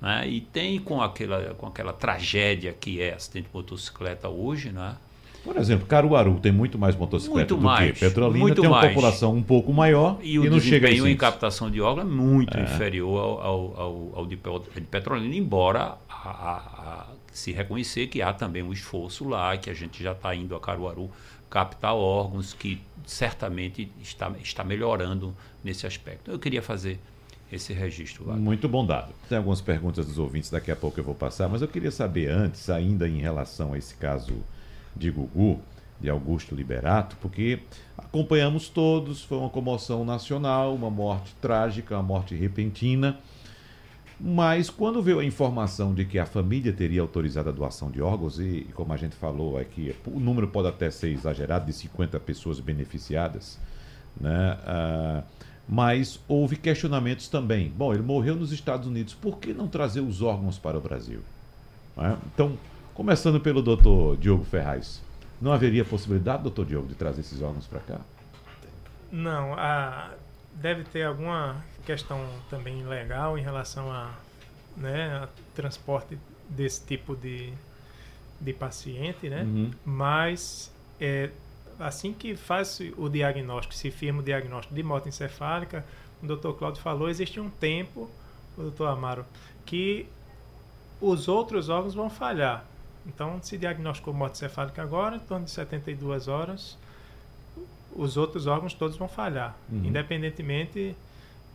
[0.00, 0.28] Né?
[0.28, 4.96] E tem com aquela, com aquela tragédia que é acidente de motocicleta hoje, né?
[5.44, 8.78] Por exemplo, Caruaru tem muito mais motocicleta Muito do mais, que Petrolina, muito tem uma
[8.80, 8.92] mais.
[8.92, 13.18] população um pouco maior E o não chega em captação de órgãos é muito inferior
[13.18, 18.32] ao, ao, ao, ao de, de Petrolina, embora a- a- a- se reconhecer que há
[18.32, 21.10] também um esforço lá, que a gente já está indo a Caruaru
[21.48, 26.30] captar órgãos, que certamente está, está melhorando nesse aspecto.
[26.30, 26.98] Eu queria fazer
[27.52, 28.24] esse registro.
[28.24, 28.42] Wagner.
[28.44, 29.12] Muito bom dado.
[29.28, 32.30] Tem algumas perguntas dos ouvintes, daqui a pouco eu vou passar, mas eu queria saber
[32.30, 34.32] antes, ainda em relação a esse caso
[34.96, 35.60] de Gugu,
[36.00, 37.60] de Augusto Liberato, porque
[37.96, 43.18] acompanhamos todos, foi uma comoção nacional, uma morte trágica, uma morte repentina.
[44.22, 48.38] Mas quando veio a informação de que a família teria autorizado a doação de órgãos,
[48.38, 52.60] e como a gente falou aqui, o número pode até ser exagerado, de 50 pessoas
[52.60, 53.58] beneficiadas,
[54.20, 54.58] né?
[54.66, 55.22] Ah,
[55.66, 57.72] mas houve questionamentos também.
[57.74, 61.20] Bom, ele morreu nos Estados Unidos, por que não trazer os órgãos para o Brasil?
[61.96, 62.16] Não é?
[62.34, 62.58] Então,
[62.94, 65.02] começando pelo doutor Diogo Ferraz,
[65.40, 68.00] não haveria possibilidade, doutor Diogo, de trazer esses órgãos para cá?
[69.10, 70.10] Não, a,
[70.52, 74.14] deve ter alguma questão também legal em relação a,
[74.76, 77.52] né, a transporte desse tipo de,
[78.40, 79.42] de paciente, né?
[79.42, 79.70] Uhum.
[79.84, 81.30] Mas é,
[81.78, 85.84] assim que faz o diagnóstico, se firma o diagnóstico de morte encefálica,
[86.22, 86.52] o Dr.
[86.52, 88.10] Cláudio falou, existe um tempo,
[88.56, 88.84] o Dr.
[88.84, 89.24] Amaro,
[89.64, 90.06] que
[91.00, 92.66] os outros órgãos vão falhar.
[93.06, 96.76] Então, se diagnosticou morte encefálica agora, em torno de 72 horas,
[97.94, 99.84] os outros órgãos todos vão falhar, Uhum.
[99.84, 100.94] independentemente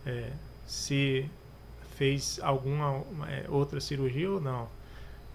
[0.06, 0.32] é,
[0.66, 1.30] se
[1.96, 4.68] fez alguma é, outra cirurgia ou não.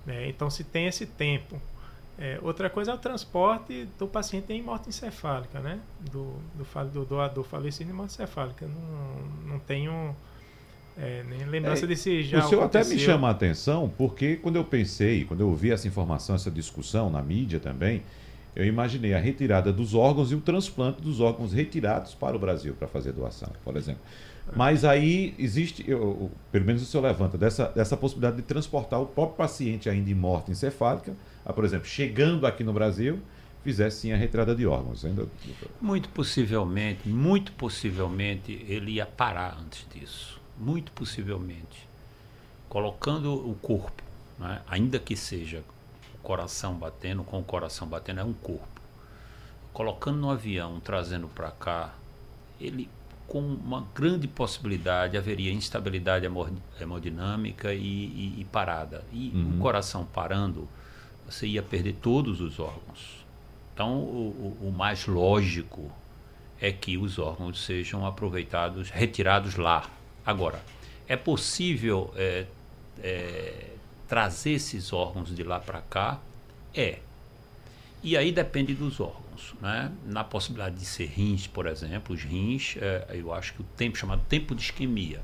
[0.05, 0.29] né?
[0.29, 1.61] então, se tem esse tempo.
[2.19, 5.81] É, outra coisa é o transporte do paciente em morte encefálica, né?
[6.01, 8.67] Do, do, do doador falecido em morte encefálica.
[8.67, 10.15] Não, não tenho
[11.01, 12.99] é, nem lembrança É, de se já o senhor até me aconteceu.
[12.99, 17.23] chama a atenção, porque quando eu pensei, quando eu ouvi essa informação, essa discussão na
[17.23, 18.03] mídia também,
[18.55, 22.75] eu imaginei a retirada dos órgãos e o transplante dos órgãos retirados para o Brasil
[22.75, 24.03] para fazer doação, por exemplo.
[24.57, 29.01] Mas aí existe, eu- eu- pelo menos o senhor levanta, dessa, dessa possibilidade de transportar
[29.01, 33.21] o próprio paciente ainda em morte encefálica, a, por exemplo, chegando aqui no Brasil,
[33.63, 35.05] fizesse sim a retirada de órgãos.
[35.05, 35.69] Ainda, doutor?
[35.81, 40.40] Muito possivelmente, muito possivelmente, ele ia parar antes disso.
[40.61, 41.89] Muito possivelmente.
[42.69, 44.03] Colocando o corpo,
[44.39, 45.65] né, ainda que seja
[46.15, 48.69] o coração batendo, com o coração batendo, é um corpo.
[49.73, 51.95] Colocando no avião, trazendo para cá,
[52.61, 52.89] ele
[53.27, 56.49] com uma grande possibilidade haveria instabilidade hemo-
[56.81, 59.05] hemodinâmica e, e- e parada.
[59.13, 59.57] E Uhum.
[59.57, 60.69] o coração parando,
[61.25, 63.25] você ia perder todos os órgãos.
[63.73, 65.91] Então, o, o- o mais lógico
[66.61, 69.89] é que os órgãos sejam aproveitados, retirados lá.
[70.31, 70.63] Agora,
[71.09, 72.47] é possível é,
[73.03, 73.71] é,
[74.07, 76.21] trazer esses órgãos de lá para cá?
[76.73, 77.01] É.
[78.01, 79.55] E aí depende dos órgãos.
[79.61, 79.91] Né?
[80.07, 83.99] Na possibilidade de ser rins, por exemplo, os rins, é, eu acho que o tempo
[83.99, 85.21] chamado tempo de isquemia,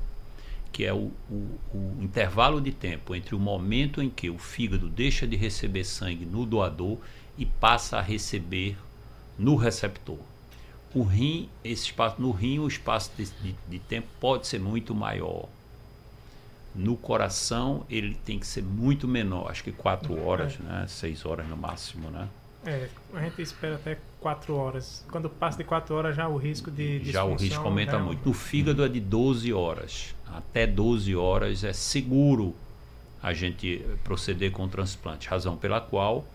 [0.73, 4.89] que é o, o, o, intervalo de tempo entre o momento em que o fígado
[4.89, 6.97] deixa de receber sangue no doador
[7.37, 8.75] e passa a receber
[9.39, 10.19] no receptor.
[10.93, 14.95] O rim, esse espaço, no rim, o espaço de, de, de tempo pode ser muito
[14.95, 15.47] maior.
[16.73, 20.85] No coração, ele tem que ser muito menor, acho que quatro horas, né?
[20.87, 22.27] seis horas no máximo, né?
[22.65, 25.05] É, a gente espera até 4 horas.
[25.09, 28.27] Quando passa de 4 horas, já o risco de Já o risco aumenta é muito.
[28.27, 30.13] No fígado é de 12 horas.
[30.27, 32.53] Até 12 horas é seguro
[33.23, 35.29] a gente proceder com o transplante.
[35.29, 36.25] Razão pela qual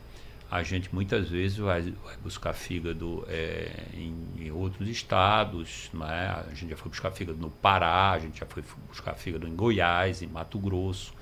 [0.52, 5.88] a gente muitas vezes vai, vai buscar fígado é, em, em, outros estados.
[5.94, 6.44] Né?
[6.46, 9.56] A gente já foi buscar fígado no Pará, a gente já foi buscar fígado em
[9.56, 11.14] Goiás, em Mato Grosso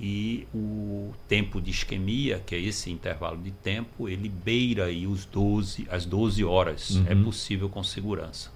[0.00, 5.24] e o tempo de isquemia, que é esse intervalo de tempo, ele beira aí os
[5.24, 6.90] 12, as 12 horas.
[6.90, 7.06] Uhum.
[7.08, 8.52] É possível com segurança.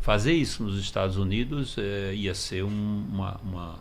[0.00, 3.78] Fazer isso nos Estados Unidos é, ia ser um, uma, uma,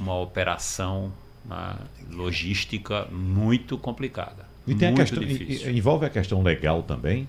[0.00, 1.12] uma operação
[1.44, 1.78] uma
[2.10, 4.45] logística muito complicada.
[4.66, 5.70] E tem muito a questão, difícil.
[5.70, 7.28] envolve a questão legal também?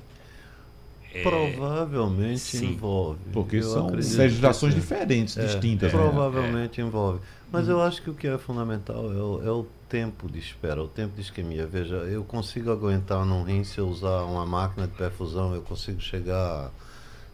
[1.13, 2.73] É, Provavelmente sim.
[2.73, 3.19] envolve.
[3.32, 5.93] Porque eu são legislações diferentes, é, distintas.
[5.93, 6.00] Né?
[6.00, 6.88] Provavelmente né?
[6.88, 7.19] envolve.
[7.52, 10.84] Mas eu acho que o que é fundamental é o, é o, tempo de espera,
[10.84, 11.65] o tempo de isquemia.
[11.65, 16.02] Veja, eu consigo aguentar num rim se eu usar uma máquina de perfusão, eu consigo
[16.02, 16.71] chegar a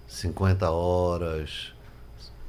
[0.08, 1.74] 50 horas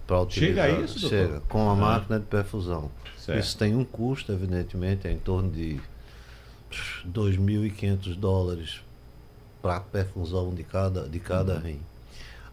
[0.07, 0.67] para utilizar.
[0.67, 1.17] Chega a isso, doutor?
[1.17, 1.77] Chega, com a ah.
[1.77, 2.91] máquina de perfusão.
[3.17, 3.41] Certo.
[3.41, 5.81] Isso tem um custo, evidentemente, é em torno de
[7.07, 8.81] 2.500 dólares
[9.63, 11.61] para perfusão de cada, de cada uhum.
[11.61, 11.81] rim.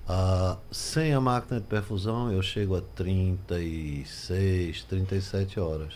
[0.08, 5.94] Ah, sem a máquina de perfusão eu chego a 36, 37 horas.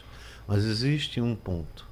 [0.48, 1.88] Mas existe um ponto.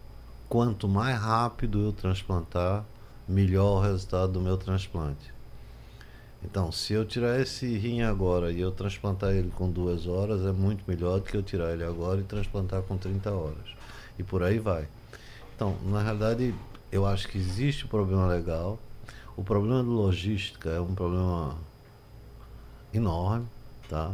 [0.48, 2.86] Quanto mais rápido eu transplantar,
[3.28, 5.34] melhor o resultado do meu transplante.
[6.43, 10.52] Então, se eu tirar esse rim agora e eu transplantar ele com duas horas, é
[10.52, 13.65] muito melhor do que eu tirar ele agora e transplantar com 30 horas.
[14.19, 14.88] E por aí vai.
[15.63, 16.54] Então, na realidade,
[16.91, 18.78] eu acho que existe um problema legal,
[19.38, 21.56] o problema de logística é um problema
[22.93, 23.47] enorme,
[23.88, 24.12] tá?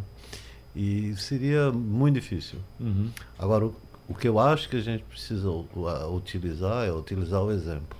[0.76, 2.60] E seria muito difícil.
[2.80, 3.10] Uhum.
[3.40, 3.76] Agora, o,
[4.08, 7.98] o, que eu acho que a gente precisa utilizar é utilizar o exemplo.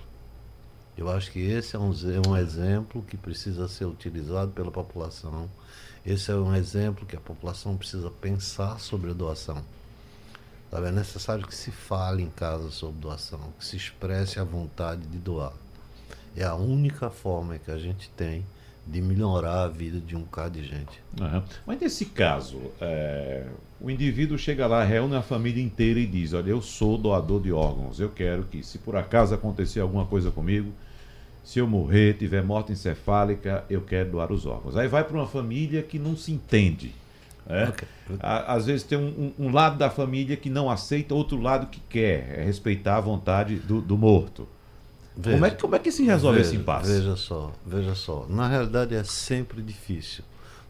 [0.96, 5.50] Eu acho que esse é um, é um exemplo que precisa ser utilizado pela população.
[6.06, 9.60] Esse é um exemplo que a população precisa pensar sobre a doação.
[10.70, 10.86] Sabe?
[10.86, 15.18] É necessário que se fale em casa sobre doação, que se expresse a vontade de
[15.18, 15.52] doar.
[16.36, 18.44] É a única forma que a gente tem
[18.86, 21.02] de melhorar a vida de um bocado de gente.
[21.20, 21.42] Uhum.
[21.66, 23.46] Mas nesse caso, é,
[23.80, 27.52] o indivíduo chega lá, reúne a família inteira e diz: Olha, eu sou doador de
[27.52, 30.72] órgãos, eu quero que, se por acaso acontecer alguma coisa comigo,
[31.44, 34.76] se eu morrer, tiver morte encefálica, eu quero doar os órgãos.
[34.76, 36.94] Aí vai para uma família que não se entende.
[37.46, 37.64] É?
[37.68, 37.88] Okay.
[38.20, 42.38] Às vezes tem um, um, lado da família que não aceita, outro lado que quer,
[42.38, 44.46] é respeitar a vontade do, do morto.
[45.16, 46.92] Veja, como, é, como é que se resolve veja, esse impasse?
[46.92, 48.26] Veja só, veja só.
[48.28, 50.24] Na realidade é sempre difícil.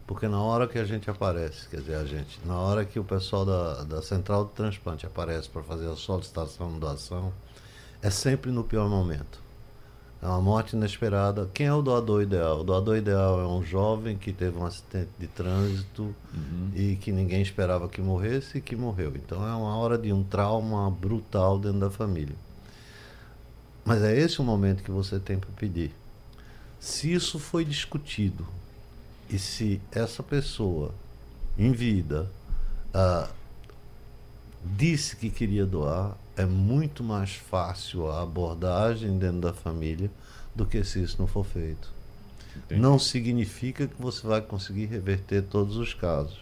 [0.07, 3.03] Porque na hora que a gente aparece, quer dizer, a gente, na hora que o
[3.03, 7.31] pessoal da, da central de transplante aparece para fazer a solicitação de doação,
[8.01, 9.39] é sempre no pior momento.
[10.21, 11.49] É uma morte inesperada.
[11.51, 12.59] Quem é o doador ideal?
[12.59, 16.69] O doador ideal é um jovem que teve um acidente de trânsito uhum.
[16.75, 19.13] e que ninguém esperava que morresse e que morreu.
[19.15, 22.35] Então é uma hora de um trauma brutal dentro da família.
[23.83, 25.91] Mas é esse o momento que você tem para pedir.
[26.79, 28.47] Se isso foi discutido
[29.27, 30.93] e se essa pessoa
[31.57, 32.29] em vida
[32.93, 33.27] ah,
[34.63, 40.09] disse que queria doar, é muito mais fácil a abordagem dentro da família
[40.55, 41.91] do que se isso não for feito.
[42.55, 42.81] Entendi.
[42.81, 46.39] Não significa que você vai conseguir reverter todos os casos,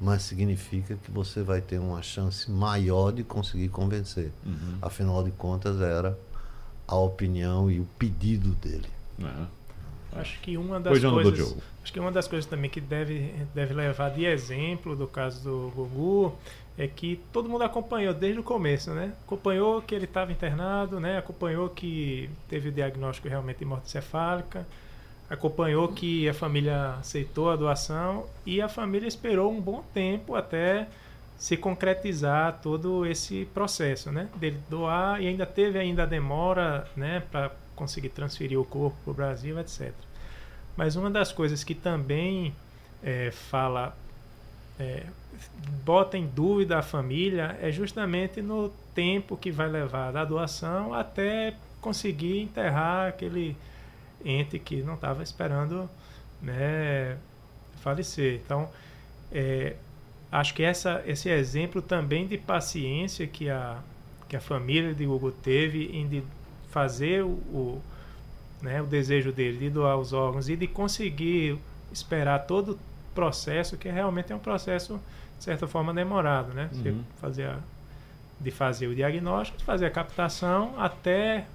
[0.00, 4.30] mas significa que você vai ter uma chance maior de conseguir convencer.
[4.44, 4.78] Uhum.
[4.82, 6.18] Afinal de contas, era
[6.86, 8.88] a opinião e o pedido dele.
[9.18, 9.46] Uhum.
[10.12, 14.10] Acho que uma das coisas, acho que uma das coisas também que deve deve levar
[14.10, 16.34] de exemplo do caso do Gugu
[16.78, 19.12] é que todo mundo acompanhou desde o começo, né?
[19.24, 21.18] Acompanhou que ele estava internado, né?
[21.18, 24.66] Acompanhou que teve o diagnóstico realmente de morte cefálica,
[25.28, 30.86] acompanhou que a família aceitou a doação e a família esperou um bom tempo até
[31.38, 34.28] se concretizar todo esse processo, né?
[34.36, 39.10] Dele doar e ainda teve ainda a demora, né, para conseguir transferir o corpo para
[39.10, 39.92] o Brasil, etc.
[40.76, 42.54] Mas uma das coisas que também
[43.02, 43.96] é, fala,
[44.78, 45.04] é,
[45.84, 51.54] bota em dúvida a família é justamente no tempo que vai levar da doação até
[51.80, 53.56] conseguir enterrar aquele
[54.24, 55.88] ente que não estava esperando
[56.42, 57.16] né,
[57.80, 58.40] falecer.
[58.44, 58.68] Então,
[59.30, 59.76] é,
[60.30, 63.78] acho que essa, esse exemplo também de paciência que a,
[64.28, 66.22] que a família de Hugo teve em de
[66.70, 67.82] fazer o, o,
[68.60, 71.58] né, o desejo dele de doar os órgãos e de conseguir
[71.92, 72.78] esperar todo o
[73.14, 75.00] processo, que realmente é um processo,
[75.38, 76.68] de certa forma, demorado, né?
[76.72, 77.02] Você Uhum.
[77.20, 77.58] fazer a,
[78.40, 81.46] de fazer o diagnóstico, de fazer a captação até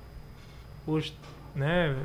[0.87, 1.13] os,
[1.55, 1.95] né,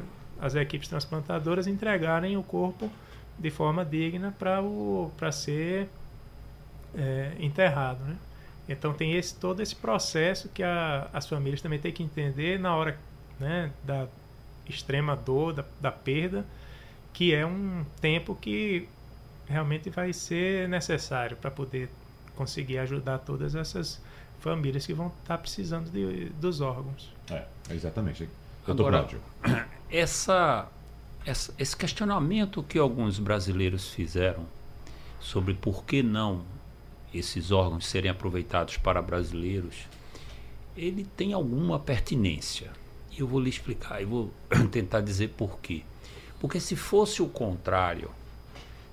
[0.40, 2.90] as equipes transplantadoras entregarem o corpo
[3.38, 5.88] de forma digna para ser
[6.94, 8.16] é, enterrado, né?
[8.68, 12.74] Então tem esse todo esse processo que a, as famílias também têm que entender na
[12.74, 12.98] hora
[13.38, 14.08] né, da
[14.68, 16.44] extrema dor, da, da perda,
[17.12, 18.88] que é um tempo que
[19.48, 21.88] realmente vai ser necessário para poder
[22.34, 24.00] conseguir ajudar todas essas
[24.40, 27.12] famílias que vão estar precisando de, dos órgãos.
[27.30, 28.28] É, exatamente.
[28.66, 29.20] Doutor Agora- Cláudio.
[29.90, 30.68] essa,
[31.24, 34.44] essa- esse questionamento que alguns brasileiros fizeram
[35.20, 36.42] sobre por que não
[37.14, 39.86] esses órgãos serem aproveitados para brasileiros,
[40.76, 42.70] ele tem alguma pertinência.
[43.10, 44.34] E eu vou lhe explicar, eu vou
[44.70, 45.82] tentar dizer por quê.
[46.38, 48.10] Porque se fosse o contrário,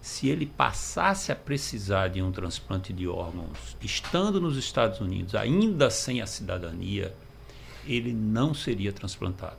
[0.04, 5.90] se ele passasse a precisar de um transplante de órgãos estando nos Estados Unidos, ainda
[5.90, 7.16] sem a cidadania,
[7.88, 9.56] ele não seria transplantado.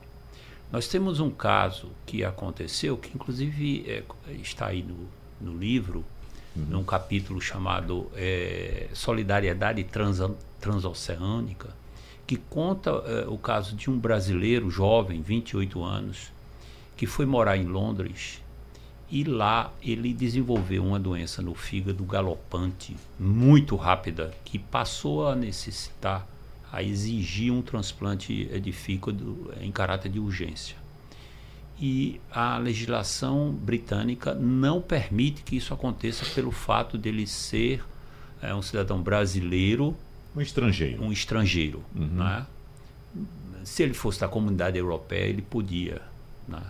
[0.71, 4.03] Nós temos um caso que aconteceu, que inclusive é,
[4.39, 5.09] está aí no,
[5.41, 6.05] no livro,
[6.55, 11.69] num capítulo chamado é, Solidariedade Transa- Transoceânica,
[12.27, 16.31] que conta é, o caso de um brasileiro jovem, 28 anos,
[16.95, 18.44] que foi morar em Londres
[19.09, 26.27] e lá ele desenvolveu uma doença no fígado galopante muito rápida que passou a necessitar,
[26.71, 30.75] a exigir um transplante de fígado em caráter de urgência.
[31.79, 37.83] E a legislação britânica não permite que isso aconteça pelo fato dele ser
[38.41, 39.95] é, um cidadão brasileiro,
[40.35, 41.03] Um estrangeiro.
[41.03, 41.83] um estrangeiro.
[41.93, 42.07] Uhum.
[42.07, 42.45] Né?
[43.63, 46.01] Se ele fosse da comunidade europeia, ele podia.
[46.47, 46.61] Né?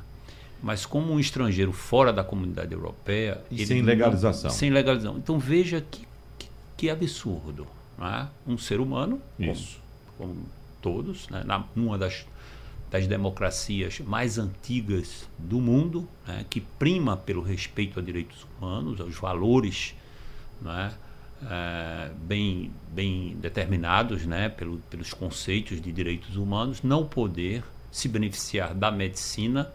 [0.66, 3.40] Mas como um estrangeiro fora da comunidade europeia.
[3.52, 4.50] E sem não- legalização.
[4.50, 5.16] sem legalização.
[5.16, 6.08] Então veja que,
[6.40, 7.68] que, que absurdo.
[7.96, 8.28] Né?
[8.48, 9.80] Um ser humano, como, Isso.
[10.18, 10.36] como
[10.82, 11.44] todos, né?
[11.46, 12.26] Na, numa das,
[12.90, 16.44] das democracias mais antigas do mundo, né?
[16.50, 19.94] que prima pelo respeito a direitos humanos, aos valores
[20.60, 20.96] né?
[21.44, 24.50] eh, bem, bem determinados né?
[24.50, 29.72] Pelo, pelos conceitos de direitos humanos, não poder se beneficiar da medicina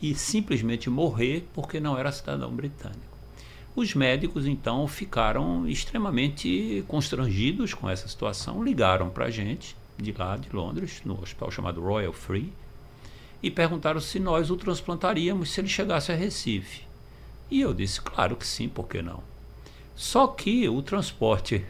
[0.00, 3.10] e simplesmente morrer porque não era cidadão britânico.
[3.76, 10.36] Os médicos então ficaram extremamente constrangidos com essa situação, ligaram para a gente de lá
[10.36, 12.52] de Londres, no hospital chamado Royal Free,
[13.42, 16.82] e perguntaram se nós o transplantaríamos se ele chegasse a Recife.
[17.50, 19.22] E eu disse, claro que sim, por que não?
[19.94, 21.64] Só que o transporte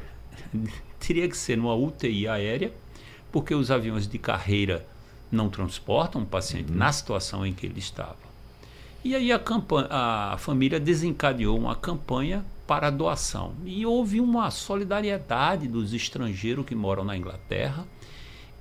[0.98, 2.72] teria que ser numa UTI aérea,
[3.32, 4.86] porque os aviões de carreira
[5.30, 8.30] não transportam o paciente na situação em que ele estava.
[9.02, 13.54] E aí a, campanha, a família desencadeou uma campanha para a doação.
[13.64, 17.86] E houve uma solidariedade dos estrangeiros que moram na Inglaterra,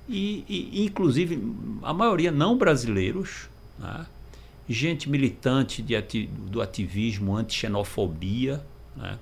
[0.08, 1.40] e, e inclusive
[1.82, 4.06] a maioria não brasileiros, né?
[4.68, 8.64] gente militante de ati do ativismo anti-xenofobia,
[8.96, 9.18] né?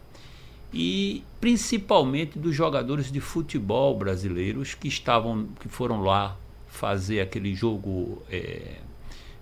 [0.73, 6.37] e principalmente dos jogadores de futebol brasileiros que estavam, que foram lá
[6.79, 8.77] fazer aquele jogo, é,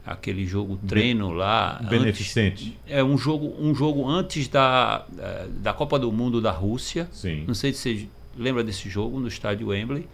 [0.04, 2.78] aquele jogo treino lá, Beneficente.
[2.86, 5.04] antes- é um jogo, um jogo antes da,
[5.48, 7.08] da Copa do Mundo da Rússia.
[7.12, 7.44] Sim.
[7.46, 10.06] Não sei se você lembra desse jogo no estádio Wembley.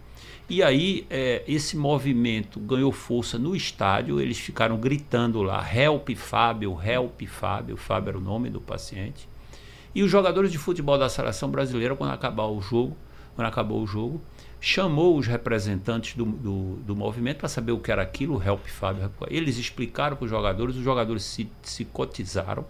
[0.48, 4.20] E aí eh, esse movimento ganhou força no estádio.
[4.20, 7.76] Eles ficaram gritando lá: "Help Fábio, help Fábio".
[7.76, 9.28] Fábio era o nome do paciente.
[9.94, 12.96] E os jogadores de futebol da seleção brasileira, quando acabar o jogo,
[13.36, 14.20] quando acabou o jogo,
[14.64, 18.64] chamou os representantes do, do, do movimento para saber o que era aquilo, o Help
[18.68, 19.10] Fábio.
[19.26, 22.64] Eles explicaram para os jogadores, os jogadores se, se cotizaram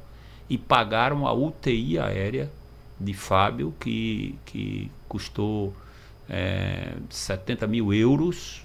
[0.49, 2.51] e pagaram a UTI aérea
[2.99, 5.77] de Fábio, que, que custou
[6.31, 8.65] eh, 70 mil euros,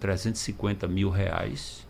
[0.00, 1.86] 350 mil reais.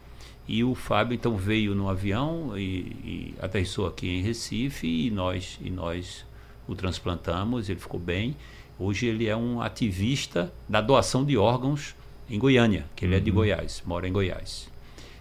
[0.47, 5.59] E o Fábio então veio no avião e, e aterrissou aqui em Recife e nós,
[5.63, 6.27] e nós
[6.69, 8.37] o transplantamos, ele ficou bem.
[8.79, 11.95] Hoje ele é um ativista da doação de órgãos
[12.29, 14.69] em Goiânia, que ele é de Goiás, mora em Goiás.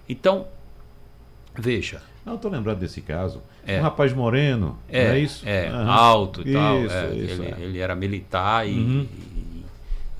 [0.09, 0.47] Então,
[1.57, 3.39] veja, Não, estou lembrado desse caso.
[3.67, 3.79] É.
[3.79, 5.47] Um rapaz moreno, é, não é isso?
[5.47, 5.91] é Aham.
[5.91, 6.83] alto e tal.
[6.83, 7.55] Isso, é, isso, ele, é.
[7.63, 9.07] ele era militar e, Uhum.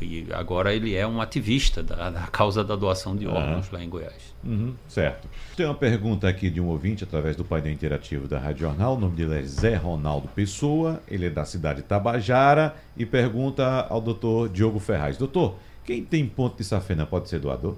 [0.02, 3.82] e- E agora ele é um ativista da, da causa da doação de órgãos lá
[3.84, 4.35] em Goiás.
[4.46, 5.28] Uhum, certo.
[5.58, 8.96] Tem uma pergunta aqui de um ouvinte através do painel interativo da Rádio Jornal.
[8.96, 11.02] O nome dele é Zé Ronaldo Pessoa.
[11.08, 16.28] Ele é da cidade de Tabajara e pergunta ao doutor Diogo Ferraz: Doutor, quem tem
[16.28, 17.76] ponto de safena pode ser doador?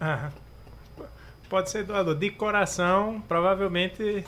[0.00, 0.28] Ah,
[1.48, 2.14] pode ser doador.
[2.14, 4.24] De coração, provavelmente.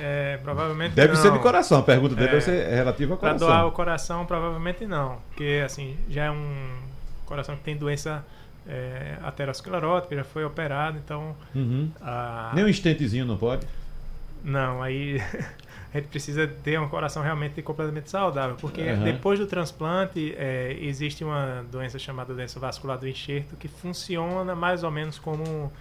[0.00, 1.22] É, provavelmente Deve não.
[1.22, 1.78] ser de coração.
[1.78, 3.46] A pergunta dele É, deve ser relativa ao Para coração.
[3.48, 5.18] doar o coração, provavelmente não.
[5.28, 6.72] Porque, assim, já é um
[7.24, 8.24] coração que tem doença
[8.66, 11.36] é, aterosclerótica, já foi operado, então.
[11.54, 11.90] Uhum.
[12.00, 13.66] a- Nem um estentezinho não pode?
[14.42, 15.18] Não, aí
[15.92, 19.04] a gente precisa ter um coração realmente completamente saudável, porque Aham.
[19.04, 24.82] depois do transplante é, existe uma doença chamada doença vascular do enxerto que funciona mais
[24.82, 25.72] ou menos como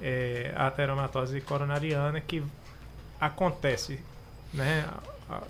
[0.00, 2.42] é, a ateromatose coronariana que
[3.20, 4.00] acontece
[4.52, 4.86] né,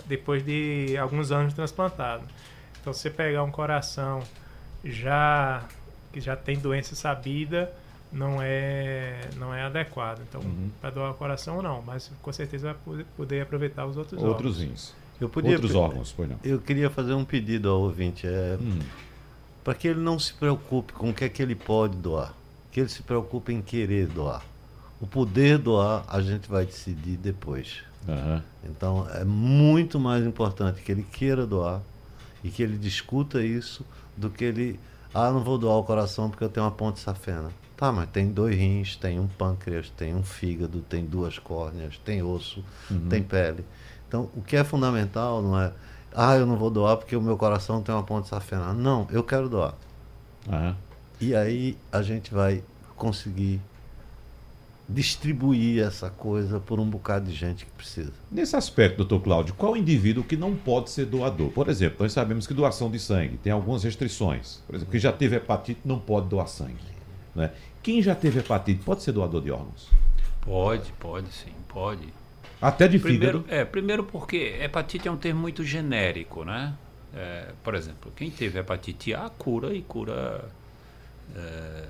[0.07, 2.25] depois de alguns anos transplantado.
[2.81, 4.23] Então, se você pegar um coração
[4.85, 5.63] já
[6.13, 7.73] que já tem doença sabida,
[8.13, 10.21] não é não é adequado.
[10.29, 10.71] Então, Uhum.
[10.81, 14.71] para doar o coração não, mas com certeza vai poder- aproveitar os outros Outros órgãos.
[14.71, 14.95] rins.
[15.21, 16.39] Eu podia, Outros órgãos, pois não.
[16.43, 18.79] Eu queria fazer um pedido ao ouvinte, é, Hum.
[19.63, 22.33] para que ele não se preocupe com o que é que ele pode doar,
[22.73, 24.43] que ele se preocupe em querer doar.
[25.01, 27.83] O poder doar a gente vai decidir depois.
[28.09, 28.43] Aham.
[28.65, 31.83] Então é muito mais importante que ele queira doar
[32.43, 33.85] e que ele discuta isso
[34.17, 34.81] do que ele,
[35.15, 37.51] ah, não vou doar o coração porque eu tenho uma ponte safena.
[37.77, 42.23] Tá, mas tem dois rins, tem um pâncreas, tem um fígado, tem duas córneas, tem
[42.23, 43.09] osso, Uhum.
[43.09, 43.65] tem pele.
[44.07, 45.73] Então, o que é fundamental não é,
[46.15, 48.75] ah, eu não vou doar porque o meu coração tem uma ponte safena.
[48.75, 49.75] Não, eu quero doar.
[50.49, 50.77] Aham.
[51.21, 52.63] E aí a gente vai
[52.97, 53.61] conseguir
[54.93, 58.13] distribuir essa coisa por um bocado de gente que precisa.
[58.31, 61.51] Nesse aspecto, doutor Cláudio, qual indivíduo que não pode ser doador?
[61.51, 64.63] Por exemplo, nós sabemos que doação de sangue tem algumas restrições.
[64.67, 66.75] Por exemplo, quem já teve hepatite não pode doar sangue.
[67.35, 67.53] Né?
[67.83, 69.89] Quem já teve hepatite pode ser doador de órgãos?
[70.41, 72.13] Pode, pode sim, pode.
[72.61, 73.55] Até de Primeiro, fígado?
[73.55, 76.75] é, primeiro porque hepatite é um termo muito genérico, né?
[77.15, 80.45] É, por exemplo, quem teve hepatite A cura e cura
[81.35, 81.85] é,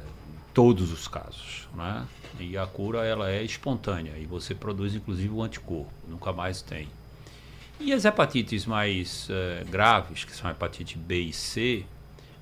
[0.54, 2.06] todos os casos, né?
[2.38, 6.88] E a cura ela é espontânea e você produz inclusive o anticorpo, nunca mais tem.
[7.78, 11.84] E as hepatites mais eh, graves, que são a hepatite B e C,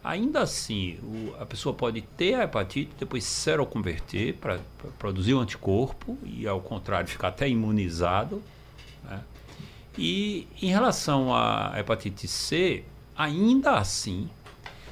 [0.03, 4.59] ainda assim o- a pessoa pode ter a hepatite, depois seroconverter para
[4.99, 8.43] produzir o anticorpo e ao contrário ficar até imunizado.
[9.05, 9.21] né?
[9.97, 12.85] E em relação à hepatite C,
[13.17, 14.29] ainda assim,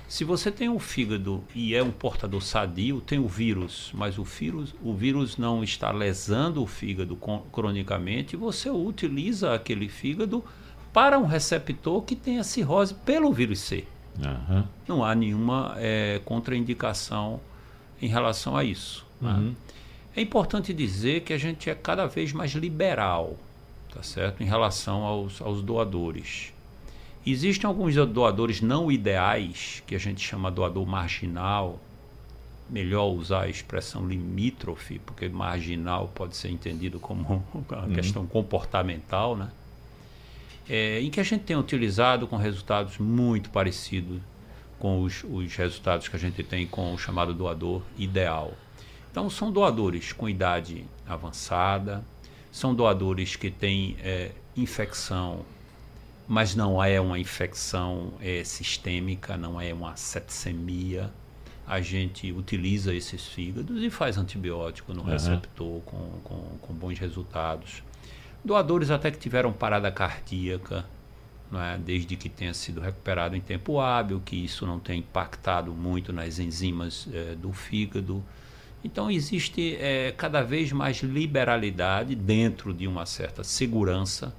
[0.09, 4.25] se você tem um fígado e é um portador sadio, tem o vírus, mas o
[4.25, 7.19] vírus, o vírus não está lesando o fígado
[7.53, 10.45] cronicamente, você utiliza aquele fígado
[10.93, 13.85] para um receptor que tenha cirrose pelo vírus C.
[14.25, 14.69] Aham.
[14.87, 17.41] Não há nenhuma eh, contraindicação
[18.01, 19.05] em relação a isso.
[19.21, 19.33] né?
[19.33, 19.55] Uhum.
[20.15, 23.37] É importante dizer que a gente é cada vez mais liberal,
[23.93, 24.43] tá certo?
[24.43, 26.55] Em relação aos, aos doadores.
[27.27, 31.81] Existem alguns doadores não ideais, que a gente chama doador marginal.
[32.71, 39.51] Melhor usar a expressão limítrofe, porque marginal pode ser entendido como uma questão comportamental, né?
[40.69, 44.21] É, em que a gente tem utilizado com resultados muito parecidos
[44.79, 48.53] com os, os resultados que a gente tem com o chamado doador ideal.
[49.11, 52.05] Então, são doadores com idade avançada,
[52.53, 55.45] são doadores que têm é, infecção,
[56.29, 61.11] mas não é uma infecção é, sistêmica, não é uma sepsemia.
[61.67, 65.13] A gente utiliza esses fígados e faz antibiótico no Aham.
[65.13, 67.83] receptor com, com, com bons resultados.
[68.45, 70.85] Doadores até que tiveram parada cardíaca,
[71.53, 71.79] é?
[71.79, 76.39] desde que tenha sido recuperado em tempo hábil, que isso não tenha impactado muito nas
[76.39, 78.23] enzimas eh, do fígado.
[78.85, 84.33] Então existe eh, cada vez mais liberalidade dentro de uma certa segurança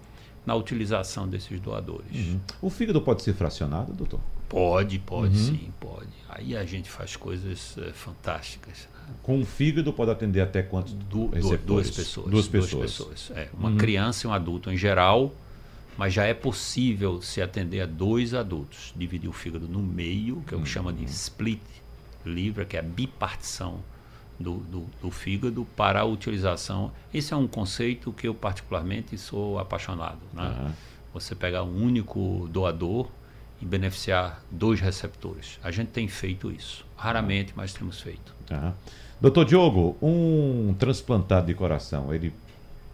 [0.48, 2.16] na utilização desses doadores.
[2.16, 2.40] Uhum.
[2.62, 4.20] O fígado pode ser fracionado, doutor?
[4.48, 5.46] Pode, pode Uhum.
[5.46, 6.08] sim, pode.
[6.30, 8.88] Aí a gente faz coisas eh, fantásticas.
[9.22, 11.66] Com o fígado pode atender até quantos Du- du- receptores?
[11.66, 12.32] duas pessoas.
[12.32, 13.32] Duas pessoas.
[13.36, 13.78] É, uma Uhum.
[13.78, 15.34] criança e um adulto em geral,
[15.98, 18.94] mas já é possível se atender a dois adultos.
[18.96, 21.60] Dividir o fígado no meio, que é o que chama de split
[22.26, 23.80] liver, que é a bipartição
[24.40, 26.92] do, do, do fígado para a utilização.
[27.14, 30.20] Esse é um conceito que eu particularmente sou apaixonado.
[30.34, 30.44] Né?
[30.44, 30.74] Aham.
[31.14, 33.08] Você pegar um único doador
[33.62, 35.60] e beneficiar dois receptores.
[35.64, 36.86] A gente tem feito isso.
[36.96, 38.36] Raramente, mas temos feito.
[38.52, 38.74] Aham.
[39.20, 42.32] Doutor Diogo, um transplantado de coração, ele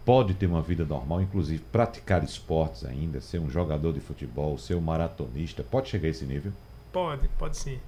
[0.06, 4.74] pode ter uma vida normal, inclusive praticar esportes ainda, ser um jogador de futebol, ser
[4.74, 6.50] um maratonista, pode chegar a esse nível?
[6.90, 7.78] Pode, pode sim.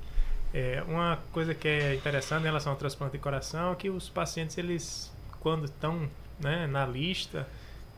[0.58, 4.08] É, uma coisa que é interessante em relação ao transplante de coração é que os
[4.08, 6.08] pacientes, eles, quando estão
[6.40, 7.46] né, na lista,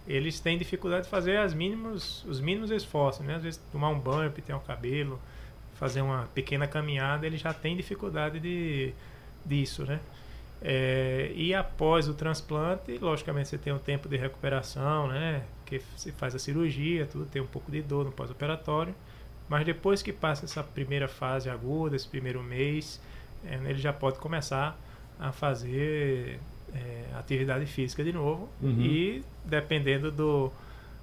[0.09, 3.25] eles têm dificuldade de fazer as mínimos, os mínimos esforços.
[3.25, 3.37] Né?
[3.37, 5.21] Às vezes, tomar um banho, pintar o cabelo,
[5.75, 8.93] fazer uma pequena caminhada, ele já tem dificuldade de,
[9.47, 9.85] disso.
[9.85, 10.01] Né?
[10.61, 15.45] É, e após o transplante, logicamente, você tem um tempo de recuperação, né?
[15.65, 18.93] que você faz a cirurgia, tudo tem um pouco de dor no pós-operatório.
[19.49, 23.01] Mas depois que passa essa primeira fase aguda, esse primeiro mês,
[23.45, 24.79] é, ele já pode começar
[25.19, 26.39] a fazer
[26.75, 28.49] é, atividade física de novo.
[28.61, 28.81] Uhum.
[28.81, 30.53] E dependendo do,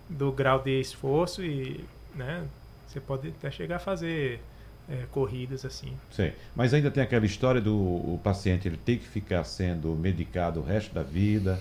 [0.10, 1.84] do grau de esforço, e,
[2.14, 2.46] né,
[2.88, 4.40] você pode até chegar a fazer
[4.88, 5.94] é, corridas assim.
[6.12, 6.32] Sim.
[6.56, 10.94] Mas ainda tem aquela história do paciente ele tem que ficar sendo medicado o resto
[10.94, 11.60] da vida.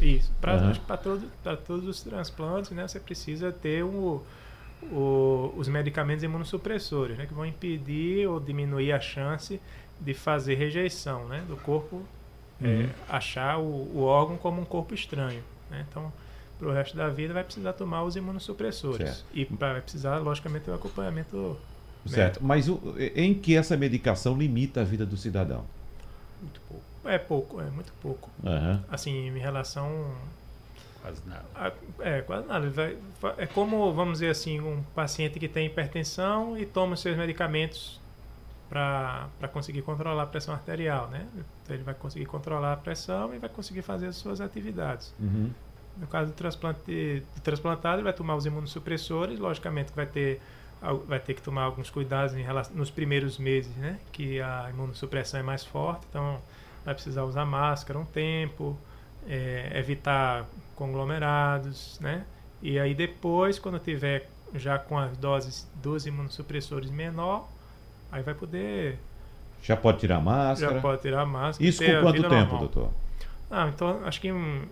[0.00, 0.32] Isso.
[0.40, 0.72] Para uhum.
[1.02, 1.30] todo,
[1.66, 4.20] todos os transplantes, né, você precisa ter um
[4.90, 9.60] o, os medicamentos imunossupressores, né, que vão impedir ou diminuir a chance
[10.00, 12.02] de fazer rejeição, né, do corpo
[12.60, 12.82] é, uhum.
[12.82, 15.42] é, achar o, o, órgão como um corpo estranho.
[15.70, 15.84] Né?
[15.88, 16.12] Então,
[16.58, 19.24] para o resto da vida vai precisar tomar os imunossupressores certo.
[19.34, 21.56] e vai precisar, logicamente, o acompanhamento.
[22.06, 22.42] Certo.
[22.42, 22.44] Médico.
[22.44, 25.64] Mas o, em que essa medicação limita a vida do cidadão?
[26.40, 26.84] Muito pouco.
[27.04, 28.30] É pouco, é muito pouco.
[28.42, 28.80] Uhum.
[28.88, 30.12] Assim, em relação
[31.02, 31.74] Quase nada.
[31.98, 32.70] É, quase nada.
[32.70, 32.96] Vai,
[33.36, 38.00] é como, vamos dizer assim, um paciente que tem hipertensão e toma os seus medicamentos
[38.68, 41.26] para conseguir controlar a pressão arterial, né?
[41.62, 45.14] Então ele vai conseguir controlar a pressão e vai conseguir fazer as suas atividades.
[45.20, 45.50] Uhum.
[45.98, 46.80] No caso do, transplante,
[47.34, 50.40] do transplantado, ele vai tomar os imunossupressores, logicamente vai ter
[51.06, 54.00] vai ter que tomar alguns cuidados em relação, nos primeiros meses, né?
[54.10, 56.40] Que a imunossupressão é mais forte, então
[56.84, 58.76] vai precisar usar máscara um tempo,
[59.28, 62.24] é, evitar conglomerados, né?
[62.60, 67.48] E aí depois, quando tiver já com as doses dos imunossupressores menor,
[68.10, 68.98] aí vai poder...
[69.62, 70.74] Já pode tirar a máscara?
[70.74, 71.68] Já pode tirar máscara.
[71.68, 72.58] Isso com quanto tempo, normal.
[72.58, 72.90] doutor?
[73.50, 74.68] Ah, então acho que em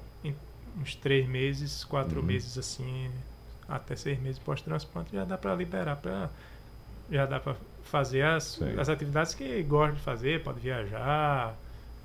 [0.78, 2.26] uns três meses, quatro uhum.
[2.26, 3.10] meses assim,
[3.68, 6.28] até seis meses pós-transplante já dá para liberar, pra,
[7.10, 11.54] já dá para fazer as, as atividades que gosta de fazer, pode viajar,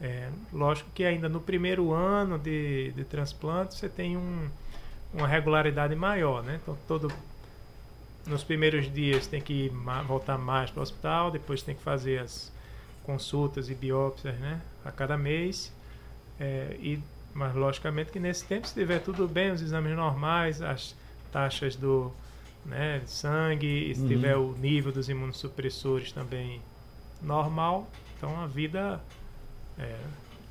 [0.01, 4.49] é, lógico que ainda no primeiro ano de, de transplante você tem um,
[5.13, 6.59] uma regularidade maior, né?
[6.61, 7.11] Então todo
[8.27, 9.71] nos primeiros dias tem que
[10.07, 12.51] voltar mais para o hospital, depois tem que fazer as
[13.03, 14.61] consultas e biópsias, né?
[14.83, 15.71] A cada mês.
[16.39, 16.99] É, e,
[17.33, 20.95] mas logicamente que nesse tempo, se tiver tudo bem, os exames normais, as
[21.31, 22.11] taxas do
[22.65, 24.07] né, sangue, se uhum.
[24.07, 26.61] tiver o nível dos imunossupressores também
[27.21, 27.87] normal,
[28.17, 29.01] então a vida
[29.77, 29.95] é.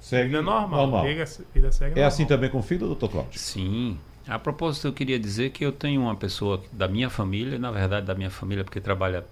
[0.00, 0.86] Segue vida normal.
[0.86, 1.06] normal.
[1.06, 2.08] Vida, vida segue é normal.
[2.08, 3.38] assim também com o filho, doutor Cláudio?
[3.38, 3.98] Sim.
[4.26, 8.06] A propósito, eu queria dizer que eu tenho uma pessoa da minha família, na verdade
[8.06, 9.24] da minha família, porque trabalha,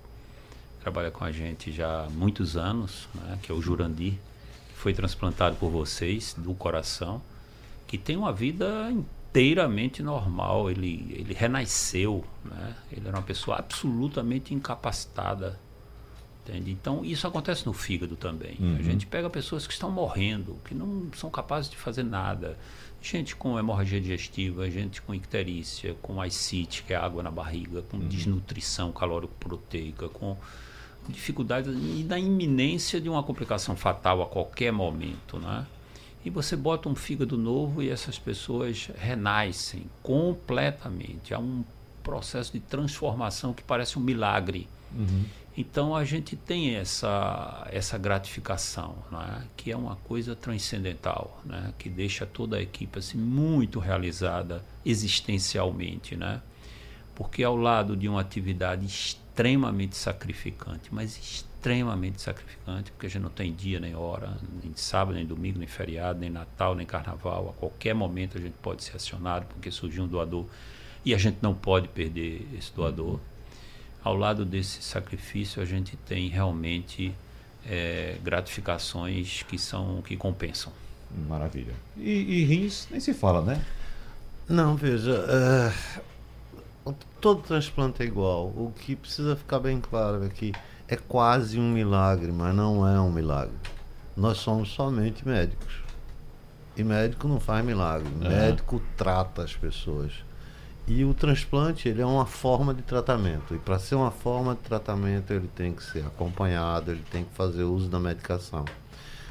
[0.82, 4.92] trabalha com a gente já há muitos anos, né, que é o Jurandir, que foi
[4.92, 7.22] transplantado por vocês do coração,
[7.86, 10.70] que tem uma vida inteiramente normal.
[10.70, 12.74] Ele, ele renasceu, né?
[12.90, 15.58] ele era uma pessoa absolutamente incapacitada
[16.52, 16.70] Entende?
[16.70, 18.56] Então, isso acontece no fígado também.
[18.60, 18.76] Uhum.
[18.78, 22.58] A gente pega pessoas que estão morrendo, que não são capazes de fazer nada.
[23.00, 27.96] Gente com hemorragia digestiva, gente com icterícia, com ascite, que é água na barriga, com
[27.96, 28.06] uhum.
[28.06, 30.36] desnutrição calórico-proteica, com
[31.08, 35.66] dificuldade e da iminência de uma complicação fatal a qualquer momento, né?
[36.24, 41.34] E você bota um fígado novo e essas pessoas renascem completamente.
[41.34, 41.64] Há um
[42.04, 44.68] processo de transformação que parece um milagre.
[44.94, 45.24] Uhum.
[45.56, 49.44] Então a gente tem essa, essa gratificação, né?
[49.54, 51.74] que é uma coisa transcendental, né?
[51.78, 56.16] que deixa toda a equipe assim, muito realizada existencialmente.
[56.16, 56.40] Né?
[57.14, 63.30] Porque ao lado de uma atividade extremamente sacrificante, mas extremamente sacrificante, porque a gente não
[63.30, 67.52] tem dia nem hora, nem sábado, nem domingo, nem feriado, nem Natal, nem Carnaval, a
[67.52, 70.46] qualquer momento a gente pode ser acionado porque surgiu um doador
[71.04, 73.20] e a gente não pode perder esse doador
[74.02, 77.14] ao lado desse sacrifício a gente tem realmente
[77.66, 80.72] é, gratificações que são que compensam.
[81.28, 81.74] Maravilha.
[81.96, 83.62] E, e rins nem se fala, né?
[84.48, 85.24] Não, veja,
[86.86, 88.46] uh, todo transplante é igual.
[88.46, 90.52] O que precisa ficar bem claro é que
[90.88, 93.54] é quase um milagre, mas não é um milagre.
[94.16, 95.80] Nós somos somente médicos.
[96.76, 98.08] E médico não faz milagre.
[98.08, 98.28] Uhum.
[98.28, 100.12] Médico trata as pessoas.
[100.86, 103.54] E o transplante ele é uma forma de tratamento.
[103.54, 107.32] E para ser uma forma de tratamento, ele tem que ser acompanhado, ele tem que
[107.34, 108.64] fazer uso da medicação.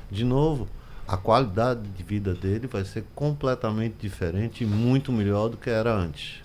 [0.10, 0.68] De novo,
[1.08, 5.94] a qualidade de vida dele vai ser completamente diferente e muito melhor do que era
[5.94, 6.42] antes.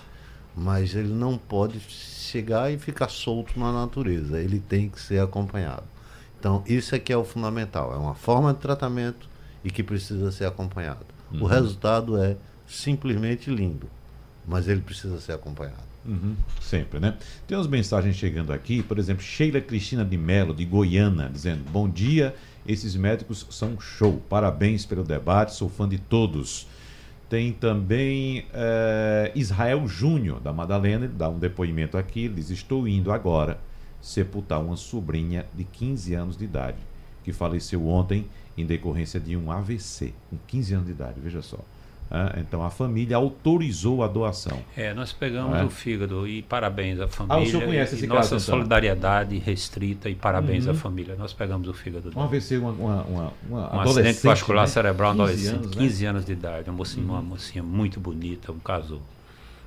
[0.56, 4.40] mas ele não pode chegar e ficar solto na natureza.
[4.40, 5.84] Ele tem que ser acompanhado.
[6.40, 7.92] Então, isso é que é o fundamental.
[7.92, 9.28] É uma forma de tratamento
[9.62, 11.04] e que precisa ser acompanhado.
[11.30, 11.42] Uhum.
[11.42, 12.36] O resultado é
[12.66, 13.88] simplesmente lindo,
[14.46, 15.84] mas ele precisa ser acompanhado.
[16.04, 17.16] Uhum, sempre, né?
[17.48, 21.88] Tem umas mensagens chegando aqui, por exemplo, Sheila Cristina de Mello, de Goiânia, dizendo: Bom
[21.88, 22.34] dia,
[22.66, 24.22] esses médicos são show.
[24.28, 26.68] Parabéns pelo debate, sou fã de todos.
[27.28, 32.86] Tem também é, Israel Júnior, da Madalena, ele dá um depoimento aqui, ele diz: Estou
[32.86, 33.58] indo agora
[34.00, 36.78] sepultar uma sobrinha de 15 anos de idade,
[37.24, 38.26] que faleceu ontem
[38.56, 41.58] em decorrência de um AVC, com 15 anos de idade, veja só.
[42.10, 44.58] É, então a família autorizou a doação.
[44.76, 45.64] É, nós pegamos é?
[45.64, 47.36] o fígado e parabéns à família.
[47.36, 48.56] Ah, o senhor conhece esse nossa caso, então?
[48.58, 50.72] solidariedade restrita e parabéns uhum.
[50.72, 51.16] à família.
[51.16, 52.12] Nós pegamos o fígado.
[52.14, 54.68] Um AVC, uma, uma, uma, uma um acidente vascular né?
[54.68, 56.10] cerebral, 15 adolescente, anos, 15 né?
[56.10, 57.12] anos de idade, uma mocinha, uhum.
[57.12, 59.02] uma mocinha muito bonita, um caso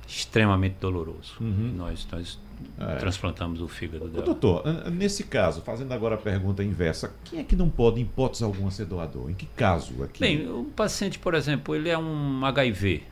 [0.08, 1.34] extremamente doloroso.
[1.40, 1.74] Uhum.
[1.76, 2.38] Nós, nós
[2.78, 2.96] é.
[2.96, 4.24] transplantamos o fígado dela.
[4.24, 8.44] doutor, nesse caso, fazendo agora a pergunta inversa, quem é que não pode, em hipótese
[8.44, 9.30] alguma, ser doador?
[9.30, 10.20] Em que caso aqui?
[10.20, 13.02] Bem, o paciente, por exemplo, ele é um HIV.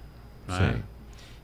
[0.46, 0.82] Né?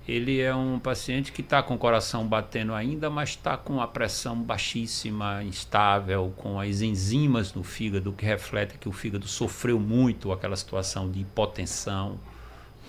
[0.07, 3.88] Ele é um paciente que está com o coração batendo ainda, mas está com a
[3.88, 10.30] pressão baixíssima, instável, com as enzimas no fígado, que reflete que o fígado sofreu muito
[10.30, 12.20] aquela situação de hipotensão.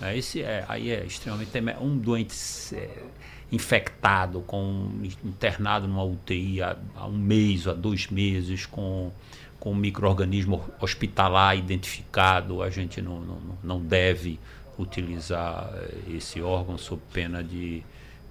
[0.02, 0.18] Né?
[0.18, 2.36] Esse é, aí é extremamente um doente
[2.74, 3.04] é,
[3.52, 4.90] infectado, com
[5.24, 9.12] internado numa UTI há, há, um mês, há dois meses, com,
[9.60, 14.40] com um microorganismo hospitalar identificado, a gente não, não, não deve
[14.78, 17.82] utilizar eh, esse órgão sob pena de,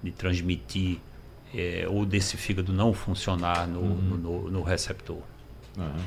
[0.03, 0.99] de transmitir
[1.53, 3.95] é, ou desse fígado não funcionar no, uhum.
[3.95, 5.19] no, no, no, receptor.
[5.77, 6.03] Uhum.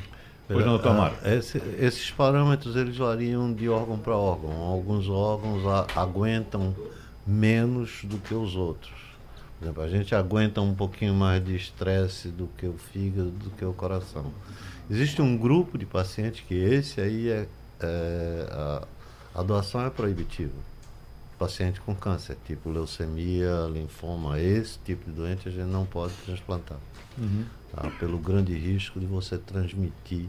[0.46, 1.14] Pois não, Tomara.
[1.22, 4.52] Ah, esse, esses parâmetros eles variam de órgão para órgão.
[4.52, 6.74] Alguns órgãos a, aguentam
[7.28, 8.96] menos do que os outros.
[9.58, 13.50] Por exemplo, a gente aguenta um pouquinho mais de estresse do que o fígado, do
[13.50, 14.32] que o coração.
[14.88, 17.46] Existe um grupo de pacientes que esse aí é,
[17.80, 18.86] é a,
[19.34, 20.54] a doação é proibitiva.
[21.38, 26.78] Paciente com câncer, tipo leucemia, linfoma, esse tipo de doente a gente não pode transplantar.
[27.16, 27.44] Uhum.
[27.72, 27.90] Tá?
[27.98, 30.26] Pelo grande risco de você transmitir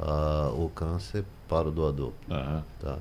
[0.00, 2.12] uh, o câncer para o doador.
[2.28, 2.62] Uhum.
[2.80, 2.98] Tá?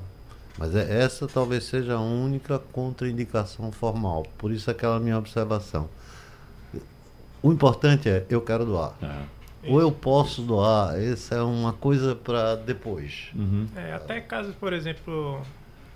[0.58, 4.26] Mas é, essa talvez seja a única contraindicação formal.
[4.38, 5.90] Por isso aquela minha observação.
[7.42, 8.94] O importante é eu quero doar.
[9.02, 9.74] Uhum.
[9.74, 13.30] Ou eu posso doar, essa é uma coisa para depois.
[13.36, 13.68] Uhum.
[13.76, 15.42] É, até casos, por exemplo,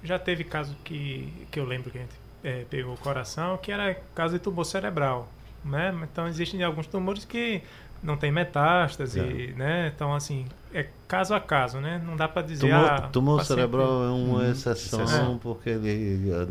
[0.04, 3.72] já teve caso que, que eu lembro que a gente é, pegou o coração, que
[3.72, 5.28] era caso de tumor cerebral.
[5.64, 5.96] Né?
[6.04, 7.64] Então existem alguns tumores que
[8.04, 9.54] não tem metástase, é.
[9.58, 9.92] né?
[9.94, 10.46] Então, assim,
[10.76, 12.02] é caso a caso, né?
[12.06, 12.68] Não dá para dizer...
[12.70, 14.52] Tumor, ah, tumor cerebral é uma uhum.
[14.52, 16.48] exceção, porque ele eh,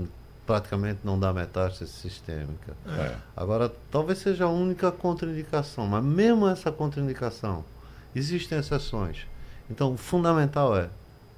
[0.47, 2.75] praticamente não dá metástase sistêmica.
[2.87, 3.15] É.
[3.37, 7.65] Agora, talvez seja a única contraindicação, mas mesmo essa contraindicação,
[8.15, 9.27] existem exceções.
[9.71, 10.89] Então, o fundamental é,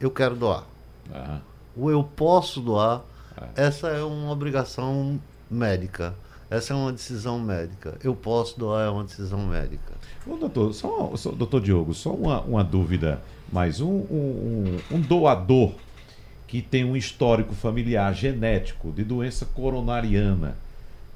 [0.01, 0.65] eu quero doar.
[1.11, 1.41] Uhum.
[1.77, 3.03] O eu posso doar,
[3.37, 3.65] é.
[3.67, 5.21] essa é uma obrigação
[5.51, 6.15] médica.
[6.49, 7.97] Essa é uma decisão médica.
[8.03, 9.93] Eu posso doar, é uma decisão médica.
[10.27, 13.21] Ô, doutor, só, só, doutor Diogo, só uma, uma dúvida
[13.53, 13.81] mais.
[13.81, 15.73] Um, um, um, doador
[16.47, 20.57] que tem um histórico familiar genético de doença coronariana,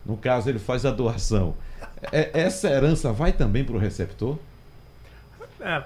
[0.05, 1.55] no caso ele faz a doação,
[2.11, 4.37] é, essa herança vai também para o receptor?
[5.61, 5.83] É,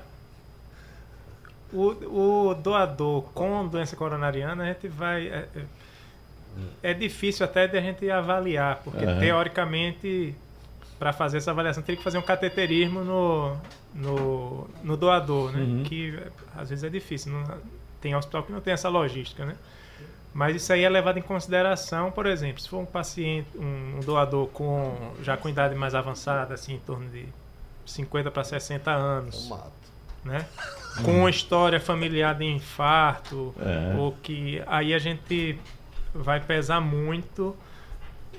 [1.73, 5.27] o, o, doador com doença coronariana, a gente vai.
[5.27, 5.49] É,
[6.83, 9.19] é difícil até de a gente avaliar, porque uhum.
[9.19, 10.35] teoricamente,
[10.99, 13.57] para fazer essa avaliação, teria que fazer um cateterismo no,
[13.95, 15.61] no, no doador, né?
[15.61, 15.83] Uhum.
[15.85, 16.19] Que
[16.57, 17.33] às vezes é difícil.
[17.33, 17.45] Não,
[18.01, 19.57] tem hospital que não tem essa logística, né?
[20.35, 24.01] Mas isso aí é levado em consideração, por exemplo, se for um paciente, um, um
[24.01, 27.25] doador com já com idade mais avançada, assim, em torno de
[27.87, 29.51] 50 para 60 anos.
[30.25, 30.45] Né?
[31.05, 33.97] Com uma história familiar de infarto, é.
[33.99, 35.59] ou que aí a gente
[36.15, 37.57] vai pesar muito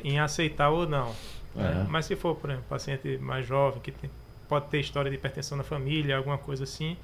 [0.03, 1.13] em aceitar ou não.
[1.53, 1.85] Né?
[1.89, 4.09] Mas se for, por exemplo, paciente mais jovem, que tem,
[4.47, 6.97] pode ter história de hipertensão na família, alguma coisa assim,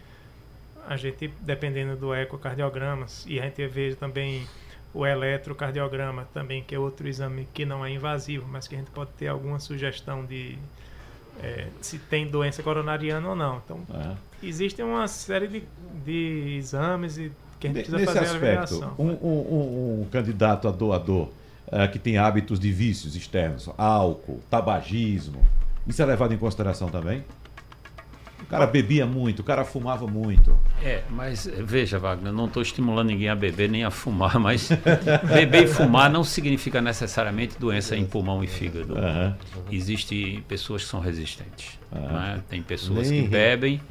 [0.88, 4.47] a gente, dependendo do ecocardiograma, e a gente vê também
[4.93, 8.91] o eletrocardiograma também, que é outro exame que não é invasivo, mas que a gente
[8.91, 10.57] pode ter alguma sugestão de
[11.41, 13.61] é, se tem doença coronariana ou não.
[13.63, 14.15] Então, é.
[14.43, 15.63] existe uma série de,
[16.03, 17.32] de exames e
[17.68, 21.30] a gente precisa Nesse fazer aspecto, um, um, um, candidato a doador
[21.68, 25.41] uh, que tem hábitos de vícios externos, álcool, tabagismo,
[25.88, 27.24] isso é levado em consideração também?
[28.51, 30.59] O cara bebia muito, o cara fumava muito.
[30.83, 34.69] É, mas veja, Wagner, não estou estimulando ninguém a beber nem a fumar, mas
[35.33, 38.97] beber e fumar não significa necessariamente doença em pulmão e fígado.
[38.97, 39.37] Aham.
[39.71, 41.79] Existem pessoas que são resistentes.
[41.93, 41.99] Ah.
[42.35, 42.43] né?
[42.49, 43.81] Tem pessoas Nem que bebem,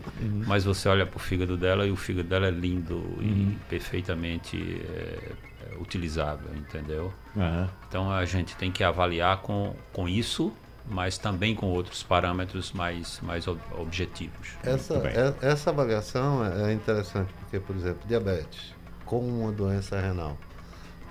[0.46, 3.52] mas você olha para o fígado dela e o fígado dela é lindo Uhum.
[3.52, 5.32] e perfeitamente é,
[5.72, 7.10] é, utilizável, entendeu?
[7.88, 10.52] Então a gente tem que avaliar com, com isso,
[10.90, 14.50] mas também com outros parâmetros mais, mais ob- objetivos.
[14.62, 18.74] Essa, é- essa avaliação é é interessante, porque, por exemplo, diabetes,
[19.06, 20.36] com uma doença renal.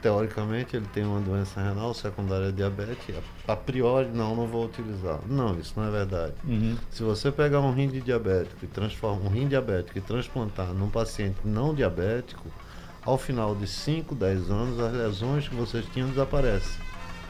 [0.01, 3.15] Teoricamente, ele tem uma doença renal secundária a diabetes,
[3.47, 5.19] a a priori, não, não vou utilizar.
[5.25, 6.33] Não, isso não é verdade.
[6.45, 6.77] Uhum.
[6.89, 10.89] Se você pegar um rim de diabético e transformar um rim diabético e transplantar num
[10.89, 12.47] paciente não diabético,
[13.03, 16.79] ao final de 5, 10 anos, as lesões que vocês tinham desaparecem.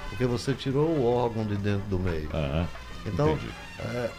[0.09, 2.29] Porque você tirou o órgão de dentro do meio.
[2.33, 2.67] Aham.
[3.05, 3.37] Então,
[3.79, 4.09] é,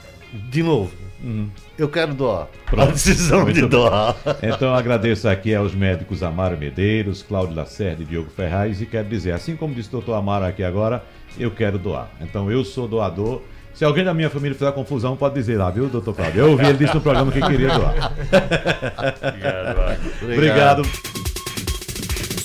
[0.49, 0.91] de novo,
[1.23, 1.51] Uhum.
[1.77, 2.49] eu quero doar.
[2.65, 2.89] Pronto.
[2.89, 3.69] A decisão Muito de bem.
[3.69, 4.17] doar.
[4.43, 9.07] Então eu agradeço aqui aos médicos Amaro Medeiros, Cláudio Lacerda e Diogo Ferraz e quero
[9.09, 11.05] dizer, assim como disse o doutor Amaro aqui agora,
[11.39, 12.09] eu quero doar.
[12.23, 13.43] Então eu sou doador.
[13.75, 16.41] Se alguém da minha família fizer confusão, pode dizer lá, viu, doutor Cláudio?
[16.41, 18.13] Eu ouvi ele disse no programa que queria doar.
[19.29, 20.35] Obrigado, Wagner.
[20.35, 20.83] Obrigado.